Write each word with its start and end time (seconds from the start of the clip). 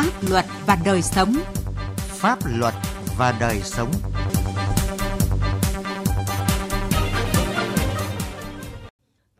pháp 0.00 0.28
luật 0.30 0.44
và 0.66 0.78
đời 0.84 1.02
sống. 1.02 1.34
Pháp 1.96 2.38
luật 2.46 2.74
và 3.18 3.36
đời 3.40 3.60
sống. 3.64 3.90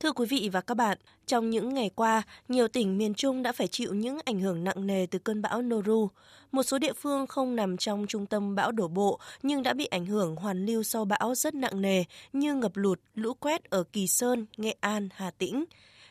Thưa 0.01 0.13
quý 0.13 0.27
vị 0.27 0.51
và 0.53 0.61
các 0.61 0.77
bạn, 0.77 0.99
trong 1.27 1.51
những 1.51 1.75
ngày 1.75 1.91
qua, 1.95 2.23
nhiều 2.49 2.69
tỉnh 2.69 2.99
miền 2.99 3.15
Trung 3.15 3.43
đã 3.43 3.53
phải 3.53 3.69
chịu 3.69 3.95
những 3.95 4.19
ảnh 4.25 4.41
hưởng 4.41 4.65
nặng 4.65 4.87
nề 4.87 5.07
từ 5.07 5.19
cơn 5.19 5.43
bão 5.43 5.63
Noru. 5.63 6.09
Một 6.53 6.63
số 6.63 6.79
địa 6.79 6.93
phương 6.93 7.27
không 7.27 7.57
nằm 7.57 7.77
trong 7.77 8.07
trung 8.09 8.27
tâm 8.27 8.55
bão 8.55 8.73
đổ 8.73 8.89
bộ 8.89 9.21
nhưng 9.43 9.63
đã 9.63 9.73
bị 9.73 9.87
ảnh 9.87 10.07
hưởng 10.07 10.37
hoàn 10.37 10.67
lưu 10.67 10.83
sau 10.83 11.05
bão 11.05 11.35
rất 11.35 11.55
nặng 11.55 11.81
nề 11.83 12.05
như 12.33 12.55
ngập 12.55 12.73
lụt, 12.75 13.01
lũ 13.15 13.35
quét 13.35 13.65
ở 13.65 13.85
Kỳ 13.93 14.07
Sơn, 14.07 14.47
Nghệ 14.57 14.75
An, 14.81 15.09
Hà 15.15 15.31
Tĩnh 15.31 15.65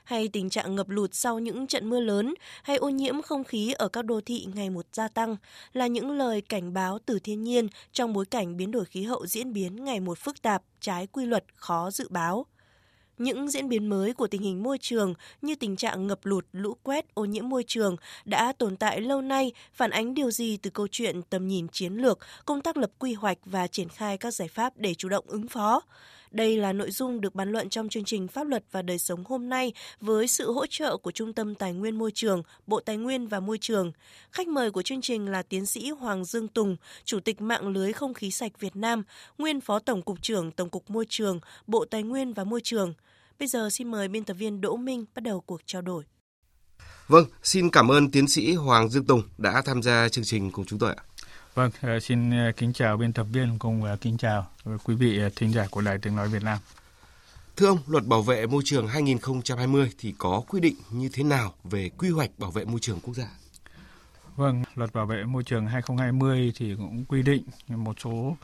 hay 0.10 0.28
tình 0.28 0.50
trạng 0.50 0.76
ngập 0.76 0.90
lụt 0.90 1.14
sau 1.14 1.40
những 1.40 1.68
trận 1.68 1.90
mưa 1.90 2.00
lớn 2.00 2.34
hay 2.64 2.78
ô 2.78 2.90
nhiễm 2.90 3.22
không 3.22 3.44
khí 3.44 3.74
ở 3.78 3.88
các 3.88 4.06
đô 4.06 4.22
thị 4.22 4.48
ngày 4.54 4.70
một 4.70 4.86
gia 4.94 5.08
tăng 5.08 5.36
là 5.74 5.88
những 5.88 6.12
lời 6.12 6.42
cảnh 6.42 6.74
báo 6.74 7.00
từ 7.06 7.20
thiên 7.20 7.44
nhiên 7.44 7.68
trong 7.94 8.14
bối 8.14 8.26
cảnh 8.26 8.58
biến 8.58 8.72
đổi 8.72 8.86
khí 8.86 9.04
hậu 9.04 9.26
diễn 9.26 9.54
biến 9.54 9.86
ngày 9.86 10.00
một 10.00 10.18
phức 10.18 10.42
tạp, 10.42 10.64
trái 10.82 11.08
quy 11.08 11.26
luật 11.26 11.46
khó 11.56 11.92
dự 11.92 12.08
báo. 12.10 12.46
Những 13.18 13.50
diễn 13.50 13.70
biến 13.70 13.90
mới 13.90 14.14
của 14.14 14.28
tình 14.28 14.42
hình 14.42 14.64
môi 14.64 14.78
trường 14.82 15.14
như 15.42 15.56
tình 15.56 15.76
trạng 15.76 16.08
ngập 16.08 16.26
lụt, 16.26 16.46
lũ 16.52 16.78
quét, 16.84 17.14
ô 17.14 17.26
nhiễm 17.26 17.50
môi 17.50 17.64
trường 17.68 17.96
đã 18.26 18.54
tồn 18.54 18.78
tại 18.78 19.02
lâu 19.02 19.22
nay, 19.22 19.52
phản 19.74 19.92
ánh 19.92 20.14
điều 20.14 20.32
gì 20.32 20.58
từ 20.58 20.70
câu 20.70 20.88
chuyện 20.92 21.22
tầm 21.22 21.48
nhìn 21.48 21.68
chiến 21.68 21.94
lược, 21.94 22.20
công 22.46 22.62
tác 22.62 22.78
lập 22.78 22.92
quy 23.00 23.14
hoạch 23.14 23.38
và 23.46 23.68
triển 23.68 23.90
khai 23.90 24.18
các 24.18 24.34
giải 24.34 24.48
pháp 24.48 24.74
để 24.78 24.94
chủ 24.94 25.10
động 25.10 25.26
ứng 25.28 25.48
phó. 25.48 25.82
Đây 26.32 26.58
là 26.58 26.74
nội 26.74 26.92
dung 26.92 27.22
được 27.22 27.36
bàn 27.36 27.52
luận 27.52 27.70
trong 27.70 27.90
chương 27.90 28.04
trình 28.04 28.28
Pháp 28.28 28.48
luật 28.48 28.64
và 28.72 28.82
đời 28.82 29.00
sống 29.00 29.24
hôm 29.26 29.50
nay 29.50 29.74
với 30.02 30.28
sự 30.28 30.52
hỗ 30.52 30.66
trợ 30.66 30.98
của 30.98 31.12
Trung 31.12 31.34
tâm 31.34 31.56
Tài 31.56 31.74
nguyên 31.74 31.98
Môi 31.98 32.12
trường, 32.12 32.44
Bộ 32.68 32.80
Tài 32.80 32.98
nguyên 32.98 33.28
và 33.28 33.40
Môi 33.40 33.58
trường. 33.58 33.92
Khách 34.32 34.48
mời 34.48 34.72
của 34.72 34.82
chương 34.82 35.02
trình 35.02 35.28
là 35.28 35.42
tiến 35.42 35.66
sĩ 35.66 35.90
Hoàng 35.90 36.26
Dương 36.26 36.48
Tùng, 36.48 36.76
Chủ 37.06 37.20
tịch 37.20 37.42
mạng 37.42 37.68
lưới 37.68 37.94
không 37.94 38.14
khí 38.14 38.32
sạch 38.32 38.52
Việt 38.60 38.76
Nam, 38.76 39.04
nguyên 39.38 39.62
Phó 39.62 39.80
Tổng 39.80 40.02
cục 40.02 40.22
trưởng 40.22 40.52
Tổng 40.52 40.70
cục 40.70 40.90
Môi 40.90 41.06
trường, 41.10 41.40
Bộ 41.68 41.86
Tài 41.86 42.04
nguyên 42.04 42.34
và 42.34 42.44
Môi 42.44 42.62
trường. 42.64 42.94
Bây 43.40 43.48
giờ 43.48 43.70
xin 43.70 43.92
mời 43.92 44.08
biên 44.08 44.24
tập 44.24 44.34
viên 44.34 44.62
Đỗ 44.62 44.76
Minh 44.76 45.06
bắt 45.16 45.22
đầu 45.24 45.42
cuộc 45.42 45.62
trao 45.66 45.82
đổi. 45.82 46.04
Vâng, 47.08 47.26
xin 47.44 47.70
cảm 47.70 47.92
ơn 47.92 48.12
tiến 48.12 48.28
sĩ 48.28 48.54
Hoàng 48.54 48.90
Dương 48.90 49.06
Tùng 49.06 49.24
đã 49.38 49.62
tham 49.66 49.84
gia 49.84 50.10
chương 50.10 50.24
trình 50.24 50.52
cùng 50.52 50.66
chúng 50.66 50.80
tôi 50.80 50.94
ạ. 50.96 51.04
Vâng, 51.60 51.72
ờ, 51.82 52.00
xin 52.00 52.32
ờ, 52.32 52.52
kính 52.58 52.74
chào 52.74 52.98
biên 52.98 53.14
tập 53.14 53.28
viên 53.32 53.60
cùng 53.60 53.84
ờ, 53.84 53.98
kính 54.02 54.18
chào 54.18 54.48
quý 54.84 54.96
vị 54.96 55.20
thính 55.36 55.54
giả 55.54 55.68
của 55.72 55.82
Đài 55.82 55.98
Tiếng 55.98 56.16
Nói 56.16 56.28
Việt 56.28 56.44
Nam. 56.44 56.58
Thưa 57.58 57.68
ông, 57.68 57.78
luật 57.88 58.06
bảo 58.06 58.22
vệ 58.22 58.48
môi 58.48 58.62
trường 58.66 58.88
2020 58.88 59.92
thì 59.98 60.14
có 60.18 60.42
quy 60.48 60.60
định 60.60 60.76
như 60.92 61.10
thế 61.14 61.24
nào 61.24 61.54
về 61.64 61.90
quy 61.98 62.10
hoạch 62.10 62.30
bảo 62.38 62.52
vệ 62.52 62.66
môi 62.66 62.80
trường 62.80 63.00
quốc 63.00 63.14
gia? 63.14 63.28
Vâng, 64.36 64.64
luật 64.76 64.94
bảo 64.94 65.06
vệ 65.06 65.24
môi 65.24 65.44
trường 65.44 65.66
2020 65.66 66.52
thì 66.56 66.76
cũng 66.76 67.06
quy 67.06 67.22
định 67.22 67.44
một 67.68 68.00
số 68.00 68.36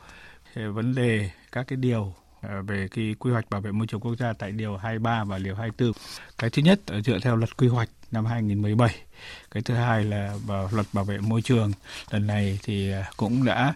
vấn 0.54 0.94
đề 0.94 1.30
các 1.52 1.66
cái 1.68 1.76
điều 1.76 2.14
về 2.42 2.88
cái 2.90 3.14
quy 3.18 3.30
hoạch 3.30 3.50
bảo 3.50 3.60
vệ 3.60 3.72
môi 3.72 3.86
trường 3.86 4.00
quốc 4.00 4.16
gia 4.18 4.32
tại 4.32 4.52
điều 4.52 4.76
23 4.76 5.24
và 5.24 5.38
điều 5.38 5.54
24. 5.54 5.92
Cái 6.38 6.50
thứ 6.50 6.62
nhất 6.62 6.80
dựa 7.04 7.18
theo 7.22 7.36
luật 7.36 7.56
quy 7.56 7.68
hoạch 7.68 7.88
năm 8.10 8.26
2017. 8.26 9.05
Cái 9.50 9.62
thứ 9.62 9.74
hai 9.74 10.04
là 10.04 10.34
vào 10.46 10.68
luật 10.72 10.86
bảo 10.92 11.04
vệ 11.04 11.18
môi 11.18 11.42
trường. 11.42 11.72
Lần 12.10 12.26
này 12.26 12.58
thì 12.62 12.92
à, 12.92 13.10
cũng 13.16 13.44
đã 13.44 13.74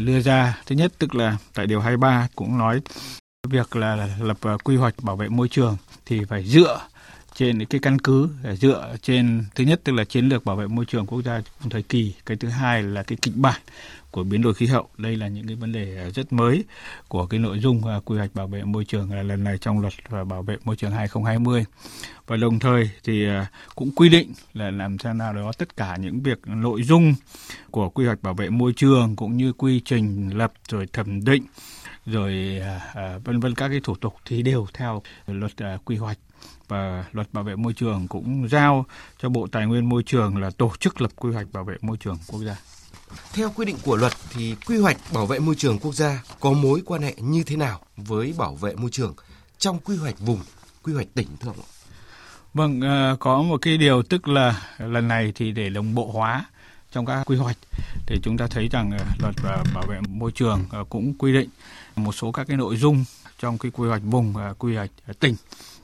đưa 0.00 0.20
ra, 0.20 0.58
thứ 0.66 0.74
nhất 0.74 0.92
tức 0.98 1.14
là 1.14 1.36
tại 1.54 1.66
điều 1.66 1.80
23 1.80 2.28
cũng 2.34 2.58
nói 2.58 2.80
việc 3.48 3.76
là 3.76 4.08
lập 4.20 4.38
à, 4.42 4.56
quy 4.64 4.76
hoạch 4.76 4.94
bảo 5.02 5.16
vệ 5.16 5.28
môi 5.28 5.48
trường 5.48 5.76
thì 6.06 6.24
phải 6.24 6.44
dựa 6.44 6.80
trên 7.40 7.64
cái 7.64 7.80
căn 7.80 7.98
cứ 7.98 8.28
dựa 8.60 8.96
trên, 9.02 9.44
thứ 9.54 9.64
nhất 9.64 9.80
tức 9.84 9.92
là 9.92 10.04
chiến 10.04 10.28
lược 10.28 10.44
bảo 10.44 10.56
vệ 10.56 10.66
môi 10.66 10.84
trường 10.84 11.06
quốc 11.06 11.22
gia 11.22 11.42
cùng 11.62 11.70
thời 11.70 11.82
kỳ. 11.82 12.14
Cái 12.26 12.36
thứ 12.36 12.48
hai 12.48 12.82
là 12.82 13.02
cái 13.02 13.18
kịch 13.22 13.36
bản 13.36 13.60
của 14.10 14.24
biến 14.24 14.42
đổi 14.42 14.54
khí 14.54 14.66
hậu. 14.66 14.88
Đây 14.98 15.16
là 15.16 15.28
những 15.28 15.46
cái 15.46 15.56
vấn 15.56 15.72
đề 15.72 16.10
rất 16.14 16.32
mới 16.32 16.64
của 17.08 17.26
cái 17.26 17.40
nội 17.40 17.58
dung 17.58 17.86
à, 17.86 18.00
quy 18.04 18.16
hoạch 18.16 18.34
bảo 18.34 18.46
vệ 18.46 18.62
môi 18.64 18.84
trường 18.84 19.12
là 19.12 19.22
lần 19.22 19.44
này 19.44 19.58
trong 19.58 19.80
luật 19.80 19.92
và 20.08 20.24
bảo 20.24 20.42
vệ 20.42 20.56
môi 20.64 20.76
trường 20.76 20.90
2020 20.90 21.64
và 22.26 22.36
đồng 22.36 22.58
thời 22.58 22.90
thì 23.04 23.26
à, 23.26 23.50
cũng 23.74 23.90
quy 23.96 24.08
định 24.08 24.32
là 24.54 24.70
làm 24.70 24.98
sao 24.98 25.14
nào 25.14 25.34
đó 25.34 25.52
tất 25.58 25.76
cả 25.76 25.96
những 25.96 26.20
việc 26.20 26.38
nội 26.46 26.82
dung 26.82 27.14
của 27.70 27.88
quy 27.88 28.06
hoạch 28.06 28.22
bảo 28.22 28.34
vệ 28.34 28.50
môi 28.50 28.72
trường 28.76 29.16
cũng 29.16 29.36
như 29.36 29.52
quy 29.52 29.80
trình 29.84 30.30
lập 30.38 30.52
rồi 30.68 30.86
thẩm 30.92 31.24
định 31.24 31.42
rồi 32.06 32.60
à, 32.94 33.18
vân 33.24 33.40
vân 33.40 33.54
các 33.54 33.68
cái 33.68 33.80
thủ 33.84 33.94
tục 33.94 34.14
thì 34.24 34.42
đều 34.42 34.66
theo 34.74 35.02
luật 35.26 35.52
quy 35.84 35.96
hoạch 35.96 36.18
và 36.70 37.04
luật 37.12 37.32
bảo 37.32 37.44
vệ 37.44 37.56
môi 37.56 37.72
trường 37.72 38.08
cũng 38.08 38.48
giao 38.48 38.86
cho 39.22 39.28
Bộ 39.28 39.46
Tài 39.52 39.66
nguyên 39.66 39.88
Môi 39.88 40.02
trường 40.02 40.36
là 40.36 40.50
tổ 40.50 40.72
chức 40.80 41.00
lập 41.00 41.10
quy 41.16 41.32
hoạch 41.32 41.46
bảo 41.52 41.64
vệ 41.64 41.74
môi 41.80 41.96
trường 41.96 42.18
quốc 42.26 42.40
gia. 42.40 42.56
Theo 43.32 43.50
quy 43.56 43.64
định 43.64 43.76
của 43.84 43.96
luật 43.96 44.12
thì 44.30 44.56
quy 44.66 44.78
hoạch 44.78 44.96
bảo 45.12 45.26
vệ 45.26 45.38
môi 45.38 45.54
trường 45.54 45.78
quốc 45.78 45.94
gia 45.94 46.22
có 46.40 46.52
mối 46.52 46.82
quan 46.86 47.02
hệ 47.02 47.14
như 47.18 47.42
thế 47.42 47.56
nào 47.56 47.80
với 47.96 48.34
bảo 48.38 48.54
vệ 48.54 48.74
môi 48.74 48.90
trường 48.90 49.14
trong 49.58 49.78
quy 49.78 49.96
hoạch 49.96 50.18
vùng, 50.18 50.40
quy 50.82 50.92
hoạch 50.92 51.06
tỉnh 51.14 51.26
thưa 51.40 51.48
ông? 51.48 51.56
Vâng, 52.54 52.80
à, 52.80 53.16
có 53.20 53.42
một 53.42 53.58
cái 53.62 53.78
điều 53.78 54.02
tức 54.02 54.28
là 54.28 54.62
lần 54.78 55.08
này 55.08 55.32
thì 55.34 55.52
để 55.52 55.70
đồng 55.70 55.94
bộ 55.94 56.10
hóa 56.12 56.44
trong 56.92 57.06
các 57.06 57.24
quy 57.24 57.36
hoạch 57.36 57.56
thì 58.06 58.16
chúng 58.22 58.36
ta 58.36 58.46
thấy 58.46 58.68
rằng 58.68 58.90
à, 58.90 59.04
luật 59.18 59.34
bảo 59.74 59.84
vệ 59.88 60.00
môi 60.08 60.32
trường 60.32 60.64
à, 60.72 60.78
cũng 60.88 61.14
quy 61.18 61.32
định 61.32 61.48
một 61.96 62.12
số 62.12 62.32
các 62.32 62.46
cái 62.48 62.56
nội 62.56 62.76
dung 62.76 63.04
trong 63.38 63.58
cái 63.58 63.70
quy 63.70 63.88
hoạch 63.88 64.02
vùng 64.04 64.34
quy 64.58 64.76
hoạch 64.76 64.90
tỉnh 65.20 65.34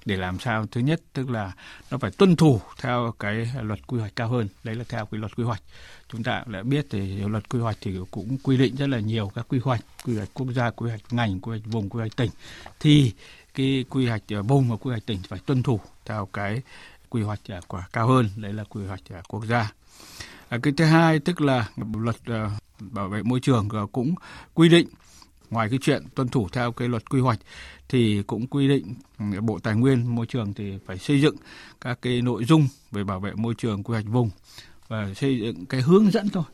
để 0.06 0.17
làm 0.17 0.39
sao? 0.39 0.67
Thứ 0.67 0.81
nhất, 0.81 1.00
tức 1.12 1.31
là 1.31 1.53
nó 1.91 1.99
phải 1.99 2.11
tuân 2.11 2.37
thủ 2.37 2.61
theo 2.81 3.15
cái 3.19 3.50
luật 3.62 3.87
quy 3.87 3.99
hoạch 3.99 4.17
cao 4.17 4.28
hơn. 4.28 4.49
Đấy 4.65 4.75
là 4.75 4.84
theo 4.89 5.06
cái 5.06 5.19
luật 5.19 5.37
quy 5.37 5.44
hoạch. 5.44 5.62
Chúng 6.09 6.22
ta 6.22 6.44
đã 6.47 6.62
biết 6.62 6.87
thì 6.91 7.17
luật 7.17 7.49
quy 7.49 7.61
hoạch 7.61 7.77
thì 7.81 7.99
cũng 8.11 8.39
quy 8.43 8.56
định 8.56 8.77
rất 8.77 8.87
là 8.87 9.00
nhiều 9.00 9.31
các 9.34 9.47
quy 9.49 9.59
hoạch 9.65 9.81
quy 10.05 10.16
hoạch 10.16 10.28
quốc 10.34 10.47
gia, 10.53 10.71
quy 10.71 10.89
hoạch 10.89 11.00
ngành, 11.11 11.41
quy 11.41 11.50
hoạch 11.50 11.62
vùng, 11.65 11.89
quy 11.89 11.99
hoạch 11.99 12.16
tỉnh. 12.16 12.31
Thì 12.81 13.12
cái 13.55 13.84
quy 13.91 14.06
hoạch 14.06 14.22
ờ, 14.28 14.43
vùng 14.43 14.71
và 14.71 14.77
quy 14.77 14.91
hoạch 14.91 15.06
tỉnh 15.06 15.19
phải 15.28 15.39
tuân 15.47 15.62
thủ 15.62 15.81
theo 16.05 16.28
cái 16.33 16.62
quy 17.09 17.22
hoạch 17.22 17.41
ờ, 17.49 17.61
của 17.69 17.84
cao 17.93 18.09
hơn. 18.09 18.31
Đấy 18.37 18.53
là 18.53 18.65
quy 18.65 18.87
hoạch 18.87 19.03
ờ, 19.11 19.22
quốc 19.28 19.45
gia. 19.45 19.72
Cái 20.50 20.72
thứ 20.77 20.84
hai, 20.84 21.19
tức 21.19 21.41
là 21.41 21.69
luật 21.95 22.16
bảo 22.81 23.09
vệ 23.09 23.22
môi 23.22 23.41
trường 23.41 23.69
cũng 23.93 24.15
quy 24.55 24.69
định 24.69 24.89
ngoài 25.51 25.69
cái 25.71 25.79
chuyện 25.83 26.03
tuân 26.15 26.29
thủ 26.29 26.49
theo 26.53 26.73
cái 26.73 26.89
luật 26.89 27.11
quy 27.11 27.21
hoạch 27.21 27.39
thì 27.89 28.23
cũng 28.27 28.47
quy 28.47 28.69
định 28.69 28.95
Bộ 29.41 29.59
Tài 29.59 29.75
nguyên, 29.75 30.15
Môi 30.15 30.27
trường 30.27 30.55
thì 30.55 30.79
phải 30.87 30.99
xây 30.99 31.21
dựng 31.21 31.37
các 31.81 31.99
cái 32.03 32.23
nội 32.23 32.45
dung 32.45 32.69
về 32.91 33.05
bảo 33.05 33.21
vệ 33.21 33.33
môi 33.33 33.55
trường 33.59 33.83
quy 33.83 33.93
hoạch 33.93 34.07
vùng 34.07 34.31
và 34.89 35.15
xây 35.15 35.39
dựng 35.39 35.67
cái 35.67 35.81
hướng 35.81 36.11
dẫn 36.11 36.29
thôi 36.29 36.45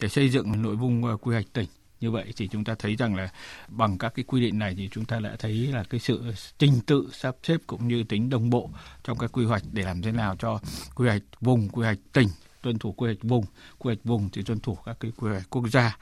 để 0.00 0.08
xây 0.08 0.28
dựng 0.28 0.62
nội 0.62 0.76
dung 0.80 1.04
ờ, 1.04 1.16
quy 1.16 1.32
hoạch 1.32 1.52
tỉnh. 1.52 1.68
Như 2.00 2.10
vậy 2.10 2.32
thì 2.36 2.48
chúng 2.48 2.64
ta 2.64 2.74
thấy 2.78 2.96
rằng 2.96 3.14
là 3.14 3.28
bằng 3.68 3.98
các 3.98 4.12
cái 4.14 4.24
quy 4.28 4.40
định 4.40 4.58
này 4.58 4.74
thì 4.78 4.88
chúng 4.92 5.04
ta 5.04 5.20
đã 5.20 5.36
thấy 5.38 5.52
là 5.52 5.84
cái 5.84 6.00
sự 6.00 6.22
trình 6.58 6.80
tự, 6.86 7.08
sắp 7.12 7.36
xếp 7.42 7.60
cũng 7.66 7.88
như 7.88 8.02
tính 8.02 8.30
đồng 8.30 8.50
bộ 8.50 8.70
trong 9.04 9.18
các 9.18 9.32
quy 9.32 9.44
hoạch 9.44 9.62
để 9.72 9.82
làm 9.82 10.02
thế 10.02 10.12
nào 10.12 10.36
cho 10.38 10.60
quy 10.94 11.06
hoạch 11.06 11.22
vùng, 11.40 11.68
quy 11.68 11.84
hoạch 11.84 11.98
tỉnh 12.12 12.28
tuân 12.62 12.78
thủ 12.78 12.92
quy 12.92 13.06
hoạch 13.06 13.22
vùng, 13.22 13.44
quy 13.78 13.88
hoạch 13.88 14.04
vùng 14.04 14.28
thì 14.32 14.42
tuân 14.42 14.60
thủ 14.60 14.74
các 14.74 14.96
cái 15.00 15.12
quy 15.16 15.30
hoạch 15.30 15.50
quốc 15.50 15.68
gia. 15.72 15.96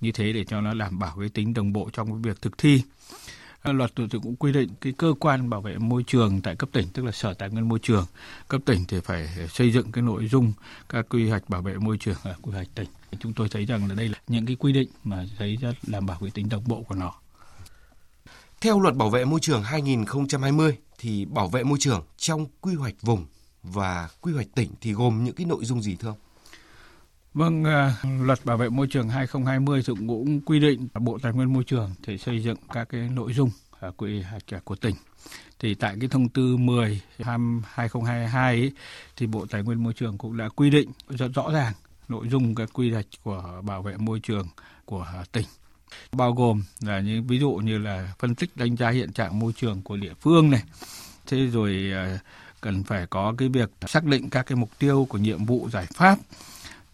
Như 0.00 0.12
thế 0.12 0.32
để 0.32 0.44
cho 0.44 0.60
nó 0.60 0.74
đảm 0.74 0.98
bảo 0.98 1.16
cái 1.20 1.28
tính 1.28 1.54
đồng 1.54 1.72
bộ 1.72 1.90
trong 1.92 2.06
cái 2.08 2.18
việc 2.22 2.42
thực 2.42 2.58
thi. 2.58 2.82
Luật 3.64 3.92
thì 3.96 4.18
cũng 4.22 4.36
quy 4.36 4.52
định 4.52 4.68
cái 4.80 4.92
cơ 4.92 5.14
quan 5.20 5.50
bảo 5.50 5.60
vệ 5.60 5.78
môi 5.78 6.04
trường 6.06 6.40
tại 6.40 6.56
cấp 6.56 6.68
tỉnh, 6.72 6.88
tức 6.88 7.04
là 7.04 7.12
sở 7.12 7.34
tài 7.34 7.50
nguyên 7.50 7.68
môi 7.68 7.78
trường. 7.82 8.06
Cấp 8.48 8.60
tỉnh 8.64 8.84
thì 8.88 9.00
phải 9.00 9.28
xây 9.48 9.72
dựng 9.72 9.92
cái 9.92 10.02
nội 10.02 10.28
dung 10.28 10.52
các 10.88 11.06
quy 11.08 11.28
hoạch 11.28 11.48
bảo 11.48 11.62
vệ 11.62 11.74
môi 11.74 11.98
trường 12.00 12.16
ở 12.22 12.34
quy 12.42 12.52
hoạch 12.52 12.68
tỉnh. 12.74 12.88
Chúng 13.20 13.32
tôi 13.32 13.48
thấy 13.48 13.64
rằng 13.64 13.88
là 13.88 13.94
đây 13.94 14.08
là 14.08 14.18
những 14.28 14.46
cái 14.46 14.56
quy 14.56 14.72
định 14.72 14.88
mà 15.04 15.24
thấy 15.38 15.56
rất 15.56 15.72
đảm 15.86 16.06
bảo 16.06 16.18
cái 16.20 16.30
tính 16.30 16.48
đồng 16.48 16.64
bộ 16.66 16.82
của 16.82 16.94
nó. 16.94 17.12
Theo 18.60 18.80
luật 18.80 18.96
bảo 18.96 19.10
vệ 19.10 19.24
môi 19.24 19.40
trường 19.40 19.62
2020 19.62 20.76
thì 20.98 21.24
bảo 21.24 21.48
vệ 21.48 21.62
môi 21.62 21.78
trường 21.80 22.04
trong 22.16 22.46
quy 22.60 22.74
hoạch 22.74 22.94
vùng 23.02 23.26
và 23.64 24.08
quy 24.20 24.32
hoạch 24.32 24.54
tỉnh 24.54 24.70
thì 24.80 24.92
gồm 24.92 25.24
những 25.24 25.34
cái 25.34 25.46
nội 25.46 25.64
dung 25.64 25.82
gì 25.82 25.96
thưa 25.96 26.08
ông? 26.08 26.18
Vâng, 27.34 27.64
à, 27.64 27.96
luật 28.20 28.44
bảo 28.44 28.56
vệ 28.56 28.68
môi 28.68 28.86
trường 28.86 29.08
2020 29.08 29.82
cũng 30.08 30.40
quy 30.40 30.60
định 30.60 30.88
Bộ 31.00 31.18
Tài 31.22 31.32
nguyên 31.32 31.52
Môi 31.52 31.64
trường 31.64 31.94
thì 32.02 32.18
xây 32.18 32.42
dựng 32.42 32.56
các 32.72 32.88
cái 32.88 33.00
nội 33.00 33.32
dung 33.32 33.50
à, 33.80 33.90
quy 33.96 34.22
hoạch 34.22 34.64
của 34.64 34.76
tỉnh. 34.76 34.94
Thì 35.58 35.74
tại 35.74 35.96
cái 36.00 36.08
thông 36.08 36.28
tư 36.28 36.56
10 36.56 37.00
2022 37.18 38.60
ấy, 38.60 38.72
thì 39.16 39.26
Bộ 39.26 39.46
Tài 39.50 39.62
nguyên 39.62 39.82
Môi 39.84 39.92
trường 39.92 40.18
cũng 40.18 40.36
đã 40.36 40.48
quy 40.48 40.70
định 40.70 40.90
rất 41.08 41.28
rõ 41.34 41.50
ràng 41.52 41.72
nội 42.08 42.28
dung 42.28 42.54
các 42.54 42.70
quy 42.72 42.92
hoạch 42.92 43.06
của 43.22 43.62
bảo 43.64 43.82
vệ 43.82 43.96
môi 43.96 44.20
trường 44.20 44.46
của 44.84 45.02
à, 45.02 45.24
tỉnh 45.32 45.46
bao 46.12 46.32
gồm 46.32 46.62
là 46.80 47.00
những 47.00 47.26
ví 47.26 47.38
dụ 47.38 47.50
như 47.50 47.78
là 47.78 48.14
phân 48.18 48.34
tích 48.34 48.50
đánh 48.56 48.76
giá 48.76 48.90
hiện 48.90 49.12
trạng 49.12 49.38
môi 49.38 49.52
trường 49.52 49.82
của 49.82 49.96
địa 49.96 50.14
phương 50.20 50.50
này 50.50 50.62
thế 51.26 51.46
rồi 51.46 51.92
cần 52.64 52.84
phải 52.84 53.06
có 53.06 53.34
cái 53.38 53.48
việc 53.48 53.70
xác 53.86 54.04
định 54.04 54.30
các 54.30 54.46
cái 54.46 54.56
mục 54.56 54.70
tiêu 54.78 55.06
của 55.08 55.18
nhiệm 55.18 55.44
vụ 55.44 55.68
giải 55.72 55.86
pháp 55.94 56.18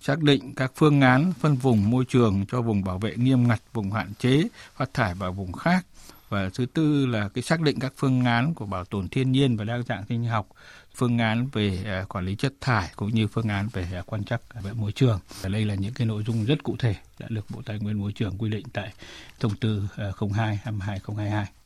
xác 0.00 0.18
định 0.18 0.54
các 0.54 0.72
phương 0.74 1.00
án 1.00 1.32
phân 1.40 1.54
vùng 1.54 1.90
môi 1.90 2.04
trường 2.08 2.44
cho 2.48 2.62
vùng 2.62 2.84
bảo 2.84 2.98
vệ 2.98 3.16
nghiêm 3.16 3.48
ngặt, 3.48 3.60
vùng 3.72 3.92
hạn 3.92 4.12
chế 4.18 4.42
phát 4.76 4.94
thải 4.94 5.14
vào 5.14 5.32
vùng 5.32 5.52
khác. 5.52 5.86
Và 6.28 6.50
thứ 6.54 6.66
tư 6.66 7.06
là 7.06 7.28
cái 7.28 7.42
xác 7.42 7.60
định 7.60 7.78
các 7.80 7.92
phương 7.96 8.24
án 8.24 8.54
của 8.54 8.66
bảo 8.66 8.84
tồn 8.84 9.08
thiên 9.08 9.32
nhiên 9.32 9.56
và 9.56 9.64
đa 9.64 9.78
dạng 9.88 10.04
sinh 10.08 10.24
học 10.24 10.48
phương 10.94 11.18
án 11.18 11.48
về 11.52 11.78
à, 11.84 12.04
quản 12.08 12.24
lý 12.24 12.34
chất 12.34 12.52
thải 12.60 12.90
cũng 12.96 13.14
như 13.14 13.26
phương 13.26 13.48
án 13.48 13.68
về 13.72 13.86
à, 13.92 14.02
quan 14.06 14.24
trắc 14.24 14.40
vệ 14.62 14.72
môi 14.72 14.92
trường. 14.92 15.20
Đây 15.48 15.64
là 15.64 15.74
những 15.74 15.94
cái 15.94 16.06
nội 16.06 16.22
dung 16.26 16.44
rất 16.44 16.62
cụ 16.62 16.76
thể 16.78 16.94
đã 17.18 17.26
được 17.30 17.46
Bộ 17.50 17.62
Tài 17.66 17.78
nguyên 17.78 18.00
Môi 18.00 18.12
trường 18.12 18.38
quy 18.38 18.50
định 18.50 18.66
tại 18.72 18.92
thông 19.40 19.56
tư 19.56 19.88
à, 19.96 20.06
02 20.34 20.56
2022. 20.64 21.59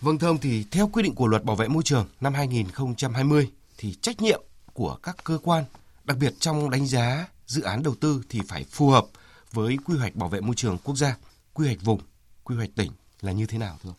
Vâng 0.00 0.18
thưa 0.18 0.26
ông 0.26 0.38
thì 0.38 0.64
theo 0.70 0.88
quy 0.88 1.02
định 1.02 1.14
của 1.14 1.26
Luật 1.26 1.44
Bảo 1.44 1.56
vệ 1.56 1.68
môi 1.68 1.82
trường 1.82 2.06
năm 2.20 2.34
2020 2.34 3.50
thì 3.78 3.94
trách 3.94 4.20
nhiệm 4.20 4.42
của 4.72 4.98
các 5.02 5.16
cơ 5.24 5.38
quan, 5.42 5.64
đặc 6.04 6.16
biệt 6.20 6.34
trong 6.40 6.70
đánh 6.70 6.86
giá 6.86 7.28
dự 7.46 7.62
án 7.62 7.82
đầu 7.82 7.94
tư 8.00 8.22
thì 8.28 8.40
phải 8.48 8.64
phù 8.64 8.88
hợp 8.90 9.06
với 9.52 9.76
quy 9.84 9.96
hoạch 9.96 10.16
bảo 10.16 10.28
vệ 10.28 10.40
môi 10.40 10.54
trường 10.54 10.78
quốc 10.84 10.96
gia, 10.96 11.16
quy 11.54 11.66
hoạch 11.66 11.82
vùng, 11.82 12.00
quy 12.44 12.56
hoạch 12.56 12.70
tỉnh 12.76 12.92
là 13.20 13.32
như 13.32 13.46
thế 13.46 13.58
nào 13.58 13.78
thưa 13.82 13.90
ông? 13.90 13.96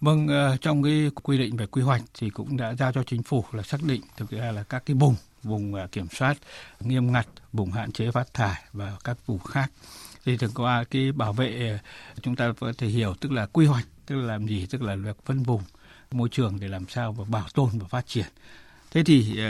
Vâng, 0.00 0.28
ờ, 0.28 0.56
trong 0.60 0.82
cái 0.82 1.10
quy 1.22 1.38
định 1.38 1.56
về 1.56 1.66
quy 1.66 1.82
hoạch 1.82 2.02
thì 2.18 2.30
cũng 2.30 2.56
đã 2.56 2.74
giao 2.74 2.92
cho 2.92 3.02
chính 3.02 3.22
phủ 3.22 3.44
là 3.52 3.62
xác 3.62 3.82
định 3.82 4.00
thực 4.16 4.30
ra 4.30 4.52
là 4.52 4.62
các 4.62 4.82
cái 4.86 4.94
vùng, 4.94 5.14
vùng 5.42 5.74
ờ, 5.74 5.86
kiểm 5.92 6.06
soát 6.10 6.36
nghiêm 6.80 7.12
ngặt, 7.12 7.26
vùng 7.52 7.72
hạn 7.72 7.92
chế 7.92 8.10
phát 8.10 8.34
thải 8.34 8.62
và 8.72 8.96
các 9.04 9.16
vùng 9.26 9.38
khác. 9.38 9.70
Thì 10.24 10.36
thực 10.36 10.50
qua 10.54 10.84
cái 10.90 11.12
bảo 11.12 11.32
vệ 11.32 11.70
ờ, 11.70 11.78
chúng 12.22 12.36
ta 12.36 12.52
có 12.60 12.72
thể 12.78 12.86
hiểu 12.86 13.14
tức 13.20 13.32
là 13.32 13.46
quy 13.46 13.66
hoạch 13.66 13.86
tức 14.06 14.16
là 14.16 14.26
làm 14.26 14.46
gì 14.46 14.66
tức 14.70 14.82
là 14.82 14.96
việc 14.96 15.16
phân 15.24 15.42
vùng 15.42 15.62
môi 16.12 16.28
trường 16.28 16.60
để 16.60 16.68
làm 16.68 16.88
sao 16.88 17.12
và 17.12 17.24
bảo 17.24 17.46
tồn 17.54 17.68
và 17.78 17.88
phát 17.88 18.06
triển. 18.06 18.26
Thế 18.90 19.02
thì 19.04 19.40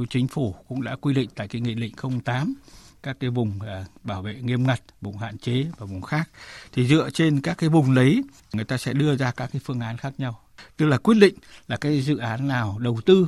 uh, 0.00 0.10
chính 0.10 0.28
phủ 0.28 0.54
cũng 0.68 0.82
đã 0.82 0.96
quy 0.96 1.14
định 1.14 1.30
tại 1.34 1.48
cái 1.48 1.60
nghị 1.60 1.74
định 1.74 1.94
08 2.24 2.54
các 3.02 3.16
cái 3.20 3.30
vùng 3.30 3.58
uh, 3.58 4.04
bảo 4.04 4.22
vệ 4.22 4.34
nghiêm 4.34 4.66
ngặt, 4.66 4.80
vùng 5.00 5.18
hạn 5.18 5.38
chế 5.38 5.66
và 5.78 5.86
vùng 5.86 6.02
khác. 6.02 6.30
Thì 6.72 6.86
dựa 6.86 7.10
trên 7.10 7.40
các 7.40 7.58
cái 7.58 7.68
vùng 7.68 7.94
đấy 7.94 8.22
người 8.52 8.64
ta 8.64 8.76
sẽ 8.76 8.92
đưa 8.92 9.16
ra 9.16 9.30
các 9.30 9.50
cái 9.52 9.60
phương 9.64 9.80
án 9.80 9.96
khác 9.96 10.12
nhau. 10.18 10.40
Tức 10.76 10.86
là 10.86 10.98
quyết 10.98 11.14
định 11.20 11.34
là 11.68 11.76
cái 11.76 12.00
dự 12.00 12.16
án 12.16 12.48
nào 12.48 12.78
đầu 12.78 13.00
tư 13.06 13.26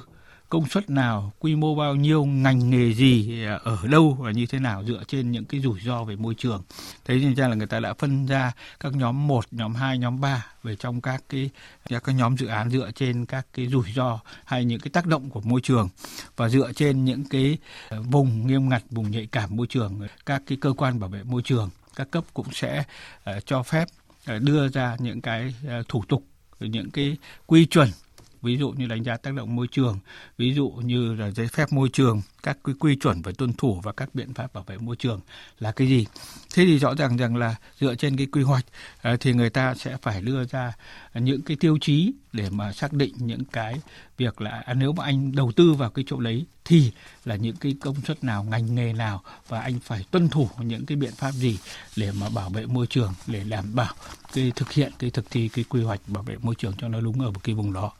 công 0.48 0.68
suất 0.68 0.90
nào, 0.90 1.32
quy 1.38 1.56
mô 1.56 1.74
bao 1.74 1.94
nhiêu, 1.94 2.24
ngành 2.24 2.70
nghề 2.70 2.92
gì, 2.92 3.44
à, 3.44 3.60
ở 3.64 3.78
đâu 3.90 4.16
và 4.20 4.30
như 4.30 4.46
thế 4.46 4.58
nào 4.58 4.84
dựa 4.84 5.02
trên 5.08 5.30
những 5.30 5.44
cái 5.44 5.60
rủi 5.60 5.80
ro 5.80 6.04
về 6.04 6.16
môi 6.16 6.34
trường. 6.34 6.62
Thế 7.04 7.14
nên 7.14 7.34
ra 7.34 7.48
là 7.48 7.54
người 7.54 7.66
ta 7.66 7.80
đã 7.80 7.94
phân 7.94 8.26
ra 8.26 8.52
các 8.80 8.92
nhóm 8.92 9.26
1, 9.26 9.44
nhóm 9.50 9.74
2, 9.74 9.98
nhóm 9.98 10.20
3 10.20 10.46
về 10.62 10.76
trong 10.76 11.00
các 11.00 11.22
cái 11.28 11.50
các 11.88 12.08
nhóm 12.08 12.36
dự 12.36 12.46
án 12.46 12.70
dựa 12.70 12.90
trên 12.94 13.26
các 13.26 13.46
cái 13.54 13.66
rủi 13.66 13.92
ro 13.94 14.20
hay 14.44 14.64
những 14.64 14.80
cái 14.80 14.90
tác 14.90 15.06
động 15.06 15.30
của 15.30 15.40
môi 15.40 15.60
trường 15.60 15.88
và 16.36 16.48
dựa 16.48 16.72
trên 16.72 17.04
những 17.04 17.24
cái 17.30 17.58
à, 17.88 17.98
vùng 18.10 18.46
nghiêm 18.46 18.68
ngặt, 18.68 18.82
vùng 18.90 19.10
nhạy 19.10 19.26
cảm 19.26 19.56
môi 19.56 19.66
trường, 19.66 20.00
các 20.26 20.42
cái 20.46 20.58
cơ 20.60 20.72
quan 20.76 21.00
bảo 21.00 21.10
vệ 21.10 21.22
môi 21.22 21.42
trường 21.42 21.70
các 21.96 22.10
cấp 22.10 22.24
cũng 22.34 22.46
sẽ 22.52 22.84
uh, 23.30 23.46
cho 23.46 23.62
phép 23.62 23.88
uh, 24.36 24.42
đưa 24.42 24.68
ra 24.68 24.96
những 24.98 25.20
cái 25.20 25.54
uh, 25.66 25.88
thủ 25.88 26.04
tục 26.08 26.24
những 26.60 26.90
cái 26.90 27.16
quy 27.46 27.66
chuẩn 27.66 27.88
ví 28.42 28.56
dụ 28.56 28.70
như 28.70 28.86
đánh 28.86 29.04
giá 29.04 29.16
tác 29.16 29.34
động 29.34 29.56
môi 29.56 29.66
trường, 29.70 29.98
ví 30.38 30.54
dụ 30.54 30.68
như 30.68 31.14
là 31.14 31.30
giấy 31.30 31.48
phép 31.48 31.72
môi 31.72 31.88
trường, 31.92 32.22
các 32.42 32.58
quy, 32.62 32.72
quy 32.80 32.96
chuẩn 32.96 33.22
về 33.22 33.32
tuân 33.32 33.52
thủ 33.52 33.80
và 33.82 33.92
các 33.92 34.14
biện 34.14 34.34
pháp 34.34 34.54
bảo 34.54 34.64
vệ 34.66 34.78
môi 34.78 34.96
trường 34.96 35.20
là 35.58 35.72
cái 35.72 35.88
gì. 35.88 36.06
Thế 36.54 36.64
thì 36.64 36.78
rõ 36.78 36.94
ràng 36.94 37.16
rằng 37.16 37.36
là 37.36 37.56
dựa 37.80 37.94
trên 37.94 38.16
cái 38.16 38.26
quy 38.26 38.42
hoạch 38.42 38.64
ờ, 39.02 39.16
thì 39.16 39.32
người 39.32 39.50
ta 39.50 39.74
sẽ 39.74 39.96
phải 40.02 40.20
đưa 40.20 40.44
ra 40.44 40.72
những 41.14 41.42
cái 41.42 41.56
tiêu 41.56 41.78
chí 41.80 42.12
để 42.32 42.50
mà 42.50 42.72
xác 42.72 42.92
định 42.92 43.14
những 43.18 43.44
cái 43.44 43.80
việc 44.16 44.40
là 44.40 44.50
à, 44.50 44.74
nếu 44.74 44.92
mà 44.92 45.04
anh 45.04 45.32
đầu 45.34 45.52
tư 45.52 45.72
vào 45.72 45.90
cái 45.90 46.04
chỗ 46.08 46.20
đấy 46.20 46.46
thì 46.64 46.92
là 47.24 47.36
những 47.36 47.56
cái 47.56 47.74
công 47.80 47.96
suất 48.06 48.24
nào, 48.24 48.44
ngành 48.44 48.74
nghề 48.74 48.92
nào 48.92 49.22
và 49.48 49.60
anh 49.60 49.80
phải 49.80 50.04
tuân 50.10 50.28
thủ 50.28 50.48
những 50.60 50.86
cái 50.86 50.96
biện 50.96 51.12
pháp 51.16 51.32
gì 51.32 51.58
để 51.96 52.12
mà 52.12 52.28
bảo 52.28 52.50
vệ 52.50 52.66
môi 52.66 52.86
trường 52.86 53.14
để 53.26 53.44
đảm 53.44 53.74
bảo 53.74 53.94
cái 54.32 54.52
thực 54.56 54.72
hiện 54.72 54.92
cái 54.98 55.10
thực 55.10 55.30
thi 55.30 55.48
cái 55.48 55.64
quy 55.68 55.82
hoạch 55.82 56.00
bảo 56.06 56.22
vệ 56.22 56.36
môi 56.42 56.54
trường 56.54 56.72
cho 56.78 56.88
nó 56.88 57.00
đúng 57.00 57.20
ở 57.20 57.30
một 57.30 57.40
cái 57.44 57.54
vùng 57.54 57.72
đó. 57.72 57.92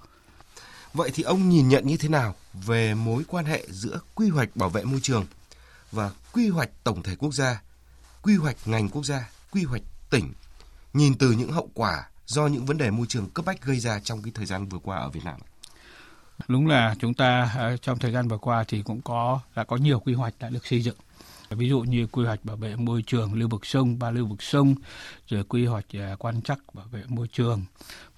Vậy 0.99 1.11
thì 1.15 1.23
ông 1.23 1.49
nhìn 1.49 1.69
nhận 1.69 1.87
như 1.87 1.97
thế 1.97 2.09
nào 2.09 2.35
về 2.53 2.95
mối 2.95 3.25
quan 3.29 3.45
hệ 3.45 3.67
giữa 3.69 4.01
quy 4.15 4.29
hoạch 4.29 4.57
bảo 4.57 4.69
vệ 4.69 4.85
môi 4.85 5.01
trường 5.03 5.27
và 5.93 6.11
quy 6.33 6.49
hoạch 6.49 6.71
tổng 6.85 7.03
thể 7.03 7.17
quốc 7.17 7.35
gia, 7.35 7.63
quy 8.23 8.37
hoạch 8.37 8.57
ngành 8.65 8.89
quốc 8.89 9.05
gia, 9.05 9.31
quy 9.51 9.65
hoạch 9.65 9.83
tỉnh, 10.11 10.33
nhìn 10.93 11.19
từ 11.19 11.33
những 11.33 11.53
hậu 11.53 11.69
quả 11.75 12.09
do 12.27 12.47
những 12.47 12.67
vấn 12.67 12.79
đề 12.79 12.91
môi 12.91 13.07
trường 13.07 13.31
cấp 13.31 13.45
bách 13.45 13.63
gây 13.63 13.81
ra 13.81 14.01
trong 14.01 14.23
cái 14.23 14.33
thời 14.35 14.47
gian 14.47 14.69
vừa 14.69 14.79
qua 14.79 14.99
ở 14.99 15.09
Việt 15.09 15.25
Nam? 15.25 15.41
Đúng 16.49 16.67
là 16.67 16.95
chúng 16.99 17.15
ta 17.15 17.53
ờ, 17.57 17.77
trong 17.77 17.99
thời 17.99 18.13
gian 18.13 18.29
vừa 18.29 18.39
qua 18.39 18.65
thì 18.69 18.83
cũng 18.83 19.01
có 19.03 19.41
đã 19.55 19.65
có 19.65 19.77
nhiều 19.77 20.01
quy 20.01 20.15
hoạch 20.15 20.35
đã 20.39 20.49
được 20.49 20.67
xây 20.67 20.83
dựng 20.83 20.97
ví 21.51 21.69
dụ 21.69 21.81
như 21.81 22.07
quy 22.07 22.25
hoạch 22.25 22.45
bảo 22.45 22.57
vệ 22.57 22.77
môi 22.77 23.03
trường, 23.03 23.35
lưu 23.35 23.49
vực 23.49 23.67
sông, 23.67 23.99
ba 23.99 24.11
lưu 24.11 24.27
vực 24.27 24.43
sông, 24.43 24.75
rồi 25.29 25.45
quy 25.45 25.67
hoạch 25.67 25.87
à, 25.93 26.17
quan 26.19 26.43
trắc 26.43 26.59
bảo 26.75 26.87
vệ 26.91 27.03
môi 27.09 27.29
trường. 27.29 27.65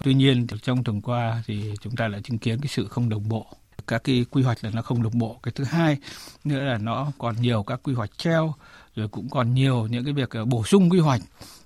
Tuy 0.04 0.14
nhiên 0.14 0.46
trong 0.62 0.84
tuần 0.84 1.00
qua 1.00 1.42
thì 1.46 1.74
chúng 1.80 1.96
ta 1.96 2.08
lại 2.08 2.20
chứng 2.22 2.38
kiến 2.38 2.60
cái 2.60 2.68
sự 2.68 2.88
không 2.88 3.08
đồng 3.08 3.28
bộ. 3.28 3.46
Các 3.86 4.04
cái 4.04 4.24
quy 4.30 4.42
hoạch 4.42 4.64
là 4.64 4.70
nó 4.70 4.82
không 4.82 5.02
đồng 5.02 5.18
bộ. 5.18 5.40
Cái 5.42 5.52
thứ 5.52 5.64
hai 5.64 5.96
nữa 6.44 6.60
là 6.60 6.78
nó 6.78 7.12
còn 7.18 7.36
nhiều 7.40 7.62
các 7.62 7.80
quy 7.82 7.94
hoạch 7.94 8.18
treo, 8.18 8.54
rồi 8.96 9.08
cũng 9.08 9.30
còn 9.30 9.54
nhiều 9.54 9.86
những 9.86 10.04
cái 10.04 10.12
việc 10.12 10.30
à, 10.30 10.44
bổ 10.44 10.64
sung 10.64 10.90
quy 10.90 10.98
hoạch. 10.98 11.20